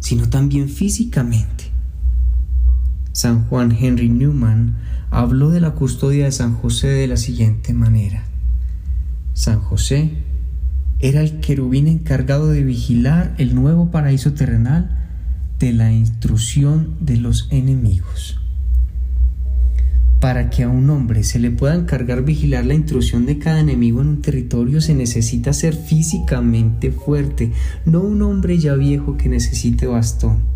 sino 0.00 0.28
también 0.28 0.68
físicamente. 0.68 1.75
San 3.16 3.48
Juan 3.48 3.72
Henry 3.72 4.10
Newman 4.10 4.76
habló 5.10 5.48
de 5.48 5.58
la 5.58 5.70
custodia 5.70 6.26
de 6.26 6.32
San 6.32 6.52
José 6.52 6.88
de 6.88 7.06
la 7.06 7.16
siguiente 7.16 7.72
manera. 7.72 8.24
San 9.32 9.58
José 9.58 10.10
era 11.00 11.22
el 11.22 11.40
querubín 11.40 11.88
encargado 11.88 12.50
de 12.50 12.62
vigilar 12.62 13.34
el 13.38 13.54
nuevo 13.54 13.90
paraíso 13.90 14.34
terrenal 14.34 15.08
de 15.58 15.72
la 15.72 15.94
instrucción 15.94 16.94
de 17.00 17.16
los 17.16 17.48
enemigos. 17.50 18.38
Para 20.20 20.50
que 20.50 20.64
a 20.64 20.68
un 20.68 20.90
hombre 20.90 21.24
se 21.24 21.38
le 21.38 21.50
pueda 21.50 21.74
encargar 21.74 22.22
vigilar 22.22 22.66
la 22.66 22.74
intrusión 22.74 23.24
de 23.24 23.38
cada 23.38 23.60
enemigo 23.60 24.02
en 24.02 24.08
un 24.08 24.20
territorio 24.20 24.82
se 24.82 24.94
necesita 24.94 25.54
ser 25.54 25.74
físicamente 25.74 26.90
fuerte, 26.90 27.50
no 27.86 28.02
un 28.02 28.20
hombre 28.20 28.58
ya 28.58 28.74
viejo 28.74 29.16
que 29.16 29.30
necesite 29.30 29.86
bastón 29.86 30.55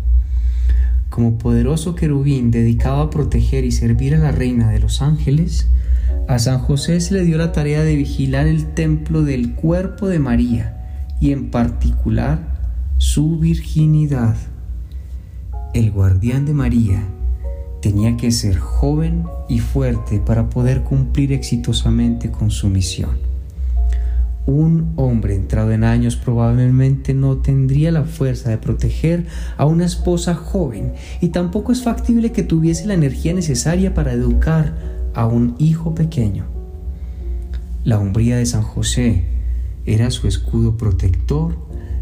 como 1.21 1.37
poderoso 1.37 1.93
querubín 1.93 2.49
dedicado 2.49 2.99
a 2.99 3.11
proteger 3.11 3.63
y 3.63 3.71
servir 3.71 4.15
a 4.15 4.17
la 4.17 4.31
reina 4.31 4.71
de 4.71 4.79
los 4.79 5.03
ángeles, 5.03 5.67
a 6.27 6.39
San 6.39 6.57
José 6.57 6.99
se 6.99 7.13
le 7.13 7.23
dio 7.23 7.37
la 7.37 7.51
tarea 7.51 7.83
de 7.83 7.95
vigilar 7.95 8.47
el 8.47 8.73
templo 8.73 9.21
del 9.21 9.53
cuerpo 9.53 10.07
de 10.07 10.17
María 10.17 11.13
y 11.19 11.31
en 11.31 11.51
particular 11.51 12.39
su 12.97 13.37
virginidad. 13.37 14.35
El 15.75 15.91
guardián 15.91 16.47
de 16.47 16.55
María 16.55 17.07
tenía 17.83 18.17
que 18.17 18.31
ser 18.31 18.57
joven 18.57 19.25
y 19.47 19.59
fuerte 19.59 20.19
para 20.25 20.49
poder 20.49 20.81
cumplir 20.81 21.33
exitosamente 21.33 22.31
con 22.31 22.49
su 22.49 22.67
misión. 22.67 23.30
Un 24.53 24.91
hombre 24.97 25.33
entrado 25.35 25.71
en 25.71 25.85
años 25.85 26.17
probablemente 26.17 27.13
no 27.13 27.37
tendría 27.37 27.89
la 27.89 28.03
fuerza 28.03 28.49
de 28.49 28.57
proteger 28.57 29.25
a 29.55 29.63
una 29.65 29.85
esposa 29.85 30.35
joven 30.35 30.91
y 31.21 31.29
tampoco 31.29 31.71
es 31.71 31.83
factible 31.83 32.33
que 32.33 32.43
tuviese 32.43 32.85
la 32.85 32.95
energía 32.95 33.33
necesaria 33.33 33.93
para 33.93 34.11
educar 34.11 34.75
a 35.13 35.25
un 35.25 35.55
hijo 35.57 35.95
pequeño. 35.95 36.47
La 37.85 37.97
hombría 37.97 38.35
de 38.35 38.45
San 38.45 38.63
José 38.63 39.23
era 39.85 40.11
su 40.11 40.27
escudo 40.27 40.75
protector, 40.75 41.55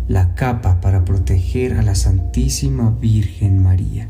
la 0.07 0.33
capa 0.33 0.81
para 0.81 1.05
proteger 1.05 1.73
a 1.73 1.83
la 1.83 1.93
Santísima 1.93 2.97
Virgen 2.99 3.61
María. 3.61 4.09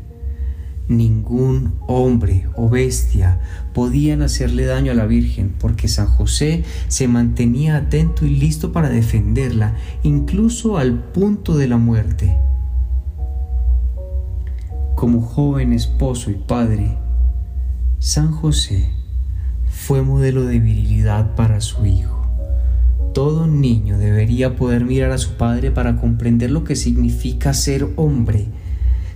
Ningún 0.90 1.74
hombre 1.86 2.48
o 2.56 2.68
bestia 2.68 3.38
podían 3.72 4.22
hacerle 4.22 4.66
daño 4.66 4.90
a 4.90 4.96
la 4.96 5.06
Virgen 5.06 5.54
porque 5.56 5.86
San 5.86 6.08
José 6.08 6.64
se 6.88 7.06
mantenía 7.06 7.76
atento 7.76 8.26
y 8.26 8.30
listo 8.30 8.72
para 8.72 8.88
defenderla, 8.88 9.76
incluso 10.02 10.78
al 10.78 11.12
punto 11.12 11.56
de 11.56 11.68
la 11.68 11.76
muerte. 11.76 12.36
Como 14.96 15.22
joven 15.22 15.72
esposo 15.72 16.32
y 16.32 16.34
padre, 16.34 16.98
San 18.00 18.32
José 18.32 18.90
fue 19.68 20.02
modelo 20.02 20.44
de 20.44 20.58
virilidad 20.58 21.36
para 21.36 21.60
su 21.60 21.86
hijo. 21.86 22.26
Todo 23.14 23.46
niño 23.46 23.96
debería 23.96 24.56
poder 24.56 24.84
mirar 24.84 25.12
a 25.12 25.18
su 25.18 25.34
padre 25.34 25.70
para 25.70 25.94
comprender 25.94 26.50
lo 26.50 26.64
que 26.64 26.74
significa 26.74 27.54
ser 27.54 27.90
hombre 27.94 28.48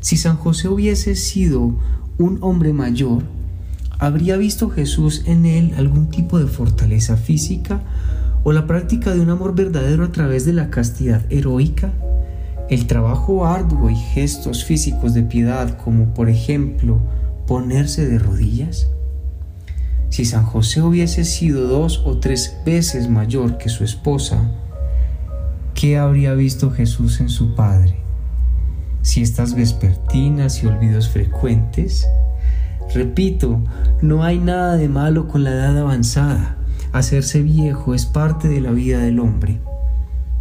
si 0.04 0.18
San 0.18 0.36
José 0.36 0.68
hubiese 0.68 1.14
sido 1.14 1.78
un 2.18 2.36
hombre 2.42 2.74
mayor, 2.74 3.22
¿habría 3.98 4.36
visto 4.36 4.68
Jesús 4.68 5.22
en 5.24 5.46
él 5.46 5.72
algún 5.78 6.10
tipo 6.10 6.38
de 6.38 6.46
fortaleza 6.46 7.16
física 7.16 7.80
o 8.42 8.52
la 8.52 8.66
práctica 8.66 9.14
de 9.14 9.20
un 9.20 9.30
amor 9.30 9.54
verdadero 9.54 10.04
a 10.04 10.12
través 10.12 10.44
de 10.44 10.52
la 10.52 10.68
castidad 10.68 11.22
heroica? 11.32 11.90
El 12.68 12.86
trabajo 12.86 13.46
arduo 13.46 13.88
y 13.88 13.96
gestos 13.96 14.66
físicos 14.66 15.14
de 15.14 15.22
piedad 15.22 15.78
como 15.82 16.12
por 16.12 16.28
ejemplo 16.28 17.00
ponerse 17.46 18.06
de 18.06 18.18
rodillas? 18.18 18.90
Si 20.10 20.26
San 20.26 20.44
José 20.44 20.82
hubiese 20.82 21.24
sido 21.24 21.66
dos 21.66 22.02
o 22.04 22.18
tres 22.18 22.58
veces 22.66 23.08
mayor 23.08 23.56
que 23.56 23.70
su 23.70 23.84
esposa, 23.84 24.50
¿qué 25.72 25.96
habría 25.96 26.34
visto 26.34 26.70
Jesús 26.70 27.20
en 27.20 27.30
su 27.30 27.54
Padre? 27.54 28.03
Si 29.04 29.20
estas 29.20 29.54
vespertinas 29.54 30.62
y 30.62 30.66
olvidos 30.66 31.10
frecuentes. 31.10 32.08
Repito, 32.92 33.60
no 34.02 34.24
hay 34.24 34.38
nada 34.38 34.76
de 34.76 34.88
malo 34.88 35.28
con 35.28 35.44
la 35.44 35.50
edad 35.50 35.78
avanzada. 35.78 36.56
Hacerse 36.92 37.42
viejo 37.42 37.94
es 37.94 38.06
parte 38.06 38.48
de 38.48 38.60
la 38.60 38.72
vida 38.72 38.98
del 38.98 39.20
hombre. 39.20 39.60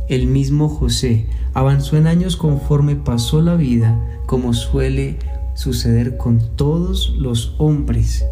El 0.07 0.27
mismo 0.27 0.69
José 0.69 1.27
avanzó 1.53 1.97
en 1.97 2.07
años 2.07 2.37
conforme 2.37 2.95
pasó 2.95 3.41
la 3.41 3.55
vida, 3.55 3.99
como 4.25 4.53
suele 4.53 5.17
suceder 5.55 6.17
con 6.17 6.39
todos 6.55 7.15
los 7.17 7.55
hombres. 7.57 8.25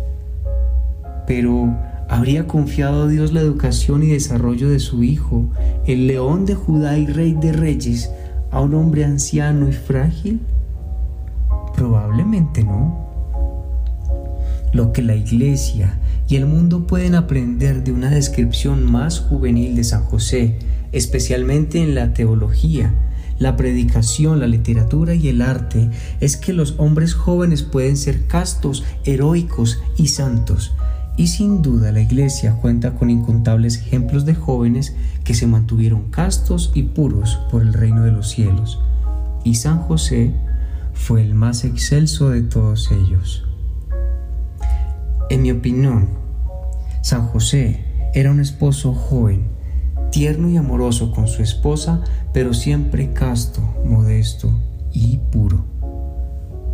Pero 1.28 1.76
habría 2.10 2.48
confiado 2.48 3.04
a 3.04 3.08
Dios 3.08 3.34
la 3.34 3.42
educación 3.42 4.04
y 4.04 4.08
desarrollo 4.08 4.70
de 4.70 4.80
su 4.80 5.04
hijo, 5.04 5.46
el 5.86 6.08
león 6.08 6.46
de 6.46 6.56
Judá 6.56 6.98
y 6.98 7.08
rey 7.08 7.34
de 7.34 7.52
reyes, 7.52 8.12
a 8.52 8.62
un 8.62 8.76
hombre 8.76 9.06
anciano 9.06 9.68
y 9.68 9.74
frágil? 9.74 10.42
Probablemente 11.76 12.64
no. 12.64 13.10
Lo 14.74 14.94
que 14.94 15.02
la 15.02 15.16
iglesia 15.16 15.98
y 16.28 16.36
el 16.36 16.46
mundo 16.46 16.88
pueden 16.88 17.16
aprender 17.16 17.84
de 17.84 17.92
una 17.92 18.10
descripción 18.10 18.90
más 18.90 19.20
juvenil 19.20 19.76
de 19.76 19.84
San 19.84 20.04
José, 20.04 20.60
especialmente 20.92 21.82
en 21.82 21.96
la 21.96 22.14
teología, 22.14 22.94
la 23.38 23.58
predicación, 23.58 24.40
la 24.40 24.48
literatura 24.48 25.16
y 25.16 25.28
el 25.28 25.42
arte, 25.42 25.90
es 26.20 26.38
que 26.38 26.54
los 26.54 26.76
hombres 26.78 27.14
jóvenes 27.16 27.64
pueden 27.64 27.98
ser 27.98 28.28
castos, 28.28 28.84
heroicos 29.04 29.80
y 29.98 30.08
santos, 30.08 30.74
y 31.18 31.28
sin 31.28 31.62
duda 31.62 31.92
la 31.92 32.02
iglesia 32.02 32.56
cuenta 32.56 32.96
con 32.96 33.10
incontables 33.10 33.78
ejemplos 33.78 34.26
de 34.26 34.36
jóvenes 34.36 34.96
que 35.24 35.34
se 35.34 35.48
mantuvieron 35.48 36.10
castos 36.10 36.72
y 36.74 36.84
puros 36.84 37.40
por 37.52 37.62
el 37.62 37.74
reino 37.74 38.04
de 38.04 38.12
los 38.12 38.30
cielos. 38.30 38.80
Y 39.44 39.56
San 39.56 39.80
José 39.80 40.34
fue 40.94 41.22
el 41.22 41.34
más 41.34 41.64
excelso 41.64 42.30
de 42.30 42.42
todos 42.42 42.92
ellos. 42.92 43.46
En 45.30 45.42
mi 45.42 45.52
opinión, 45.52 46.10
San 47.02 47.28
José 47.28 47.86
era 48.14 48.32
un 48.32 48.40
esposo 48.40 48.94
joven 48.94 49.62
tierno 50.12 50.50
y 50.50 50.58
amoroso 50.58 51.12
con 51.12 51.28
su 51.28 51.42
esposa, 51.42 52.02
pero 52.34 52.54
siempre 52.54 53.14
casto, 53.14 53.62
modesto 53.86 54.52
y 54.92 55.18
puro. 55.32 55.66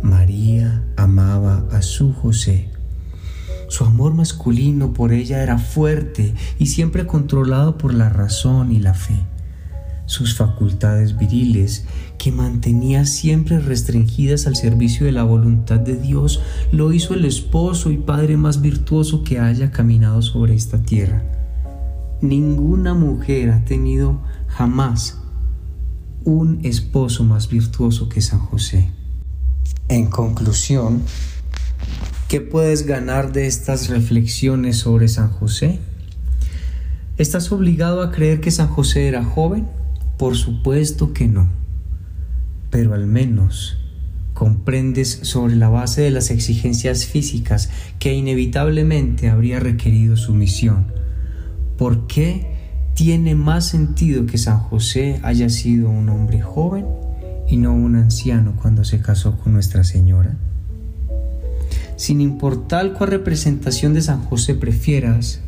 María 0.02 0.84
amaba 0.96 1.64
a 1.72 1.80
su 1.82 2.12
José. 2.12 2.68
Su 3.68 3.84
amor 3.84 4.14
masculino 4.14 4.94
por 4.94 5.12
ella 5.12 5.42
era 5.42 5.58
fuerte 5.58 6.34
y 6.58 6.66
siempre 6.66 7.06
controlado 7.06 7.76
por 7.76 7.92
la 7.92 8.08
razón 8.08 8.72
y 8.72 8.80
la 8.80 8.94
fe. 8.94 9.26
Sus 10.06 10.34
facultades 10.34 11.18
viriles, 11.18 11.84
que 12.16 12.32
mantenía 12.32 13.04
siempre 13.04 13.60
restringidas 13.60 14.46
al 14.46 14.56
servicio 14.56 15.04
de 15.04 15.12
la 15.12 15.22
voluntad 15.22 15.78
de 15.78 15.96
Dios, 15.96 16.40
lo 16.72 16.94
hizo 16.94 17.12
el 17.12 17.26
esposo 17.26 17.90
y 17.90 17.98
padre 17.98 18.38
más 18.38 18.62
virtuoso 18.62 19.22
que 19.22 19.38
haya 19.38 19.70
caminado 19.70 20.22
sobre 20.22 20.54
esta 20.54 20.82
tierra. 20.82 21.22
Ninguna 22.22 22.94
mujer 22.94 23.50
ha 23.50 23.64
tenido 23.66 24.22
jamás 24.46 25.20
un 26.24 26.64
esposo 26.64 27.22
más 27.22 27.50
virtuoso 27.50 28.08
que 28.08 28.22
San 28.22 28.40
José. 28.40 28.90
En 29.88 30.06
conclusión, 30.06 31.02
¿qué 32.28 32.40
puedes 32.42 32.86
ganar 32.86 33.32
de 33.32 33.46
estas 33.46 33.88
reflexiones 33.88 34.76
sobre 34.76 35.08
San 35.08 35.30
José? 35.30 35.78
¿Estás 37.16 37.50
obligado 37.50 38.02
a 38.02 38.12
creer 38.12 38.40
que 38.40 38.50
San 38.50 38.68
José 38.68 39.08
era 39.08 39.24
joven? 39.24 39.66
Por 40.18 40.36
supuesto 40.36 41.12
que 41.12 41.26
no, 41.26 41.48
pero 42.70 42.94
al 42.94 43.06
menos 43.06 43.78
comprendes 44.34 45.20
sobre 45.22 45.56
la 45.56 45.68
base 45.68 46.02
de 46.02 46.10
las 46.10 46.30
exigencias 46.30 47.06
físicas 47.06 47.70
que 47.98 48.14
inevitablemente 48.14 49.30
habría 49.30 49.58
requerido 49.58 50.16
su 50.16 50.32
misión 50.32 50.98
¿Por 51.78 52.08
qué 52.08 52.90
tiene 52.94 53.36
más 53.36 53.66
sentido 53.66 54.26
que 54.26 54.36
San 54.36 54.58
José 54.58 55.20
haya 55.22 55.48
sido 55.48 55.88
un 55.88 56.08
hombre 56.08 56.40
joven 56.40 56.86
y 57.46 57.56
no 57.56 57.72
un 57.72 57.94
anciano 57.94 58.56
cuando 58.60 58.82
se 58.82 59.00
casó 59.00 59.38
con 59.38 59.52
Nuestra 59.52 59.84
Señora? 59.84 60.36
Sin 61.98 62.20
importar 62.20 62.92
cuál 62.92 63.10
representación 63.10 63.92
de 63.92 64.02
San 64.02 64.24
José 64.24 64.54
prefieras, 64.54 65.40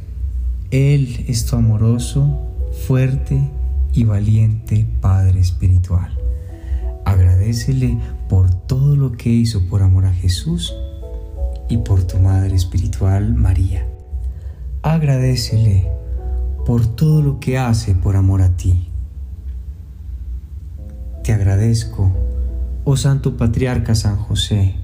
Él 0.73 1.25
es 1.29 1.47
tu 1.47 1.55
amoroso, 1.55 2.41
fuerte 2.89 3.49
y 3.93 4.03
valiente 4.03 4.85
Padre 5.01 5.39
Espiritual. 5.39 6.11
Agradecele 7.05 7.97
por 8.29 8.53
todo 8.53 8.97
lo 8.97 9.13
que 9.13 9.31
hizo 9.31 9.69
por 9.69 9.81
amor 9.81 10.07
a 10.07 10.13
Jesús 10.13 10.75
y 11.69 11.77
por 11.79 12.03
tu 12.03 12.19
Madre 12.19 12.57
Espiritual 12.57 13.33
María. 13.33 13.87
Agradecele 14.83 15.87
por 16.67 16.85
todo 16.85 17.23
lo 17.23 17.39
que 17.39 17.59
hace 17.59 17.95
por 17.95 18.17
amor 18.17 18.43
a 18.43 18.57
ti. 18.57 18.89
Te 21.23 21.33
agradezco, 21.33 22.11
oh 22.83 22.97
Santo 22.97 23.37
Patriarca 23.37 23.95
San 23.95 24.17
José, 24.17 24.80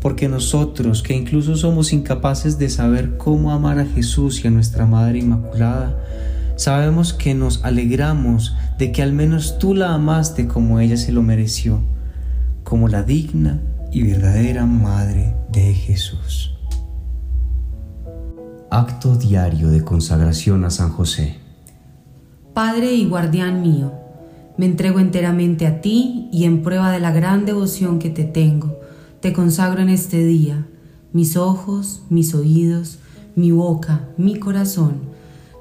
porque 0.00 0.28
nosotros, 0.28 1.02
que 1.02 1.14
incluso 1.14 1.56
somos 1.56 1.92
incapaces 1.92 2.58
de 2.58 2.70
saber 2.70 3.16
cómo 3.18 3.52
amar 3.52 3.78
a 3.78 3.86
Jesús 3.86 4.42
y 4.44 4.48
a 4.48 4.50
nuestra 4.50 4.86
Madre 4.86 5.18
Inmaculada, 5.18 5.96
sabemos 6.56 7.12
que 7.12 7.34
nos 7.34 7.64
alegramos 7.64 8.54
de 8.78 8.92
que 8.92 9.02
al 9.02 9.12
menos 9.12 9.58
tú 9.58 9.74
la 9.74 9.94
amaste 9.94 10.46
como 10.46 10.80
ella 10.80 10.96
se 10.96 11.12
lo 11.12 11.22
mereció, 11.22 11.80
como 12.64 12.88
la 12.88 13.02
digna 13.02 13.60
y 13.92 14.02
verdadera 14.02 14.64
Madre 14.64 15.34
de 15.52 15.74
Jesús. 15.74 16.54
Acto 18.70 19.16
diario 19.16 19.68
de 19.68 19.84
consagración 19.84 20.64
a 20.64 20.70
San 20.70 20.90
José. 20.90 21.36
Padre 22.54 22.94
y 22.94 23.06
guardián 23.06 23.62
mío, 23.62 23.92
me 24.56 24.66
entrego 24.66 24.98
enteramente 24.98 25.66
a 25.66 25.80
ti 25.80 26.28
y 26.32 26.44
en 26.44 26.62
prueba 26.62 26.90
de 26.90 27.00
la 27.00 27.12
gran 27.12 27.44
devoción 27.46 27.98
que 27.98 28.10
te 28.10 28.24
tengo, 28.24 28.79
te 29.20 29.32
consagro 29.32 29.82
en 29.82 29.90
este 29.90 30.24
día 30.24 30.66
mis 31.12 31.36
ojos, 31.36 32.02
mis 32.08 32.34
oídos, 32.34 32.98
mi 33.36 33.50
boca, 33.50 34.08
mi 34.16 34.38
corazón, 34.38 34.94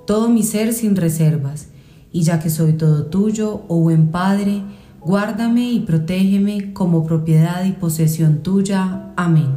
todo 0.06 0.30
mi 0.30 0.44
ser 0.44 0.74
sin 0.74 0.96
reservas, 0.96 1.68
y 2.12 2.24
ya 2.24 2.40
que 2.40 2.50
soy 2.50 2.74
todo 2.74 3.06
tuyo, 3.06 3.64
oh 3.68 3.82
buen 3.82 4.10
Padre, 4.10 4.62
guárdame 5.02 5.72
y 5.72 5.80
protégeme 5.82 6.74
como 6.74 7.06
propiedad 7.06 7.66
y 7.66 7.72
posesión 7.72 8.42
tuya. 8.42 9.12
Amén. 9.16 9.56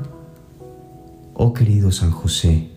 Oh 1.34 1.52
querido 1.52 1.90
San 1.92 2.10
José, 2.10 2.70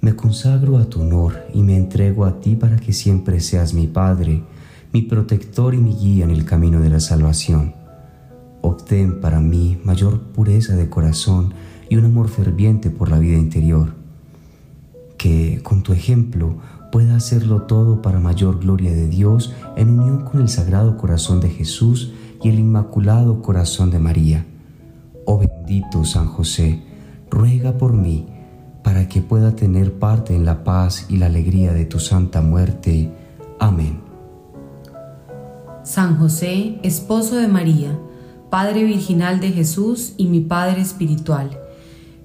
me 0.00 0.16
consagro 0.16 0.78
a 0.78 0.86
tu 0.86 1.02
honor 1.02 1.46
y 1.54 1.62
me 1.62 1.76
entrego 1.76 2.24
a 2.24 2.40
ti 2.40 2.56
para 2.56 2.76
que 2.76 2.92
siempre 2.92 3.40
seas 3.40 3.74
mi 3.74 3.86
Padre, 3.86 4.42
mi 4.92 5.02
protector 5.02 5.74
y 5.74 5.78
mi 5.78 5.94
guía 5.94 6.24
en 6.24 6.30
el 6.30 6.44
camino 6.44 6.80
de 6.80 6.90
la 6.90 7.00
salvación. 7.00 7.83
Obtén 8.64 9.20
para 9.20 9.40
mí 9.40 9.78
mayor 9.84 10.20
pureza 10.20 10.74
de 10.74 10.88
corazón 10.88 11.52
y 11.90 11.96
un 11.96 12.06
amor 12.06 12.30
ferviente 12.30 12.88
por 12.88 13.10
la 13.10 13.18
vida 13.18 13.36
interior. 13.36 13.92
Que 15.18 15.60
con 15.62 15.82
tu 15.82 15.92
ejemplo 15.92 16.56
pueda 16.90 17.14
hacerlo 17.14 17.64
todo 17.64 18.00
para 18.00 18.20
mayor 18.20 18.60
gloria 18.60 18.90
de 18.90 19.06
Dios 19.06 19.52
en 19.76 19.90
unión 19.90 20.24
con 20.24 20.40
el 20.40 20.48
Sagrado 20.48 20.96
Corazón 20.96 21.40
de 21.40 21.50
Jesús 21.50 22.14
y 22.42 22.48
el 22.48 22.58
Inmaculado 22.58 23.42
Corazón 23.42 23.90
de 23.90 23.98
María. 23.98 24.46
Oh 25.26 25.38
bendito 25.38 26.06
San 26.06 26.28
José, 26.28 26.82
ruega 27.30 27.76
por 27.76 27.92
mí 27.92 28.28
para 28.82 29.10
que 29.10 29.20
pueda 29.20 29.54
tener 29.54 29.92
parte 29.98 30.34
en 30.34 30.46
la 30.46 30.64
paz 30.64 31.04
y 31.10 31.18
la 31.18 31.26
alegría 31.26 31.74
de 31.74 31.84
tu 31.84 32.00
santa 32.00 32.40
muerte. 32.40 33.12
Amén. 33.58 34.00
San 35.82 36.16
José, 36.16 36.78
esposo 36.82 37.36
de 37.36 37.46
María, 37.46 37.98
Padre 38.54 38.84
Virginal 38.84 39.40
de 39.40 39.50
Jesús 39.50 40.12
y 40.16 40.26
mi 40.26 40.38
Padre 40.38 40.80
Espiritual, 40.80 41.58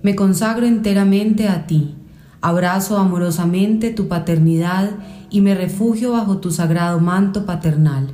me 0.04 0.14
consagro 0.14 0.68
enteramente 0.68 1.48
a 1.48 1.66
ti, 1.66 1.96
abrazo 2.40 3.00
amorosamente 3.00 3.90
tu 3.90 4.08
paternidad 4.08 4.92
y 5.32 5.42
me 5.42 5.56
refugio 5.56 6.12
bajo 6.12 6.38
tu 6.38 6.52
sagrado 6.52 7.00
manto 7.00 7.48
paternal. 7.48 8.14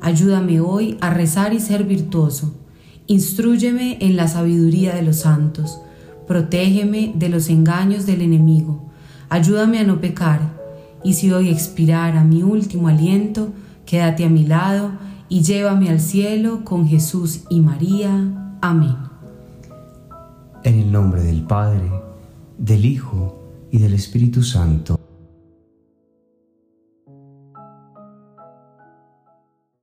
Ayúdame 0.00 0.60
hoy 0.60 0.96
a 1.00 1.10
rezar 1.10 1.52
y 1.52 1.58
ser 1.58 1.82
virtuoso. 1.82 2.54
Instrúyeme 3.08 3.98
en 4.00 4.14
la 4.14 4.28
sabiduría 4.28 4.94
de 4.94 5.02
los 5.02 5.16
santos 5.16 5.80
Protégeme 6.28 7.12
de 7.16 7.28
los 7.28 7.48
engaños 7.48 8.06
del 8.06 8.22
enemigo. 8.22 8.88
Ayúdame 9.30 9.80
a 9.80 9.84
no 9.84 10.00
pecar. 10.00 10.42
Y 11.02 11.14
si 11.14 11.32
hoy 11.32 11.48
expirara 11.48 12.22
mi 12.22 12.44
último 12.44 12.86
aliento, 12.86 13.52
quédate 13.84 14.26
a 14.26 14.30
mi 14.30 14.46
lado 14.46 14.92
y 15.32 15.40
llévame 15.40 15.88
al 15.88 15.98
cielo 15.98 16.62
con 16.62 16.86
Jesús 16.86 17.44
y 17.48 17.62
María. 17.62 18.10
Amén. 18.60 18.96
En 20.62 20.78
el 20.78 20.92
nombre 20.92 21.22
del 21.22 21.40
Padre, 21.44 21.90
del 22.58 22.84
Hijo 22.84 23.42
y 23.70 23.78
del 23.78 23.94
Espíritu 23.94 24.42
Santo. 24.42 25.01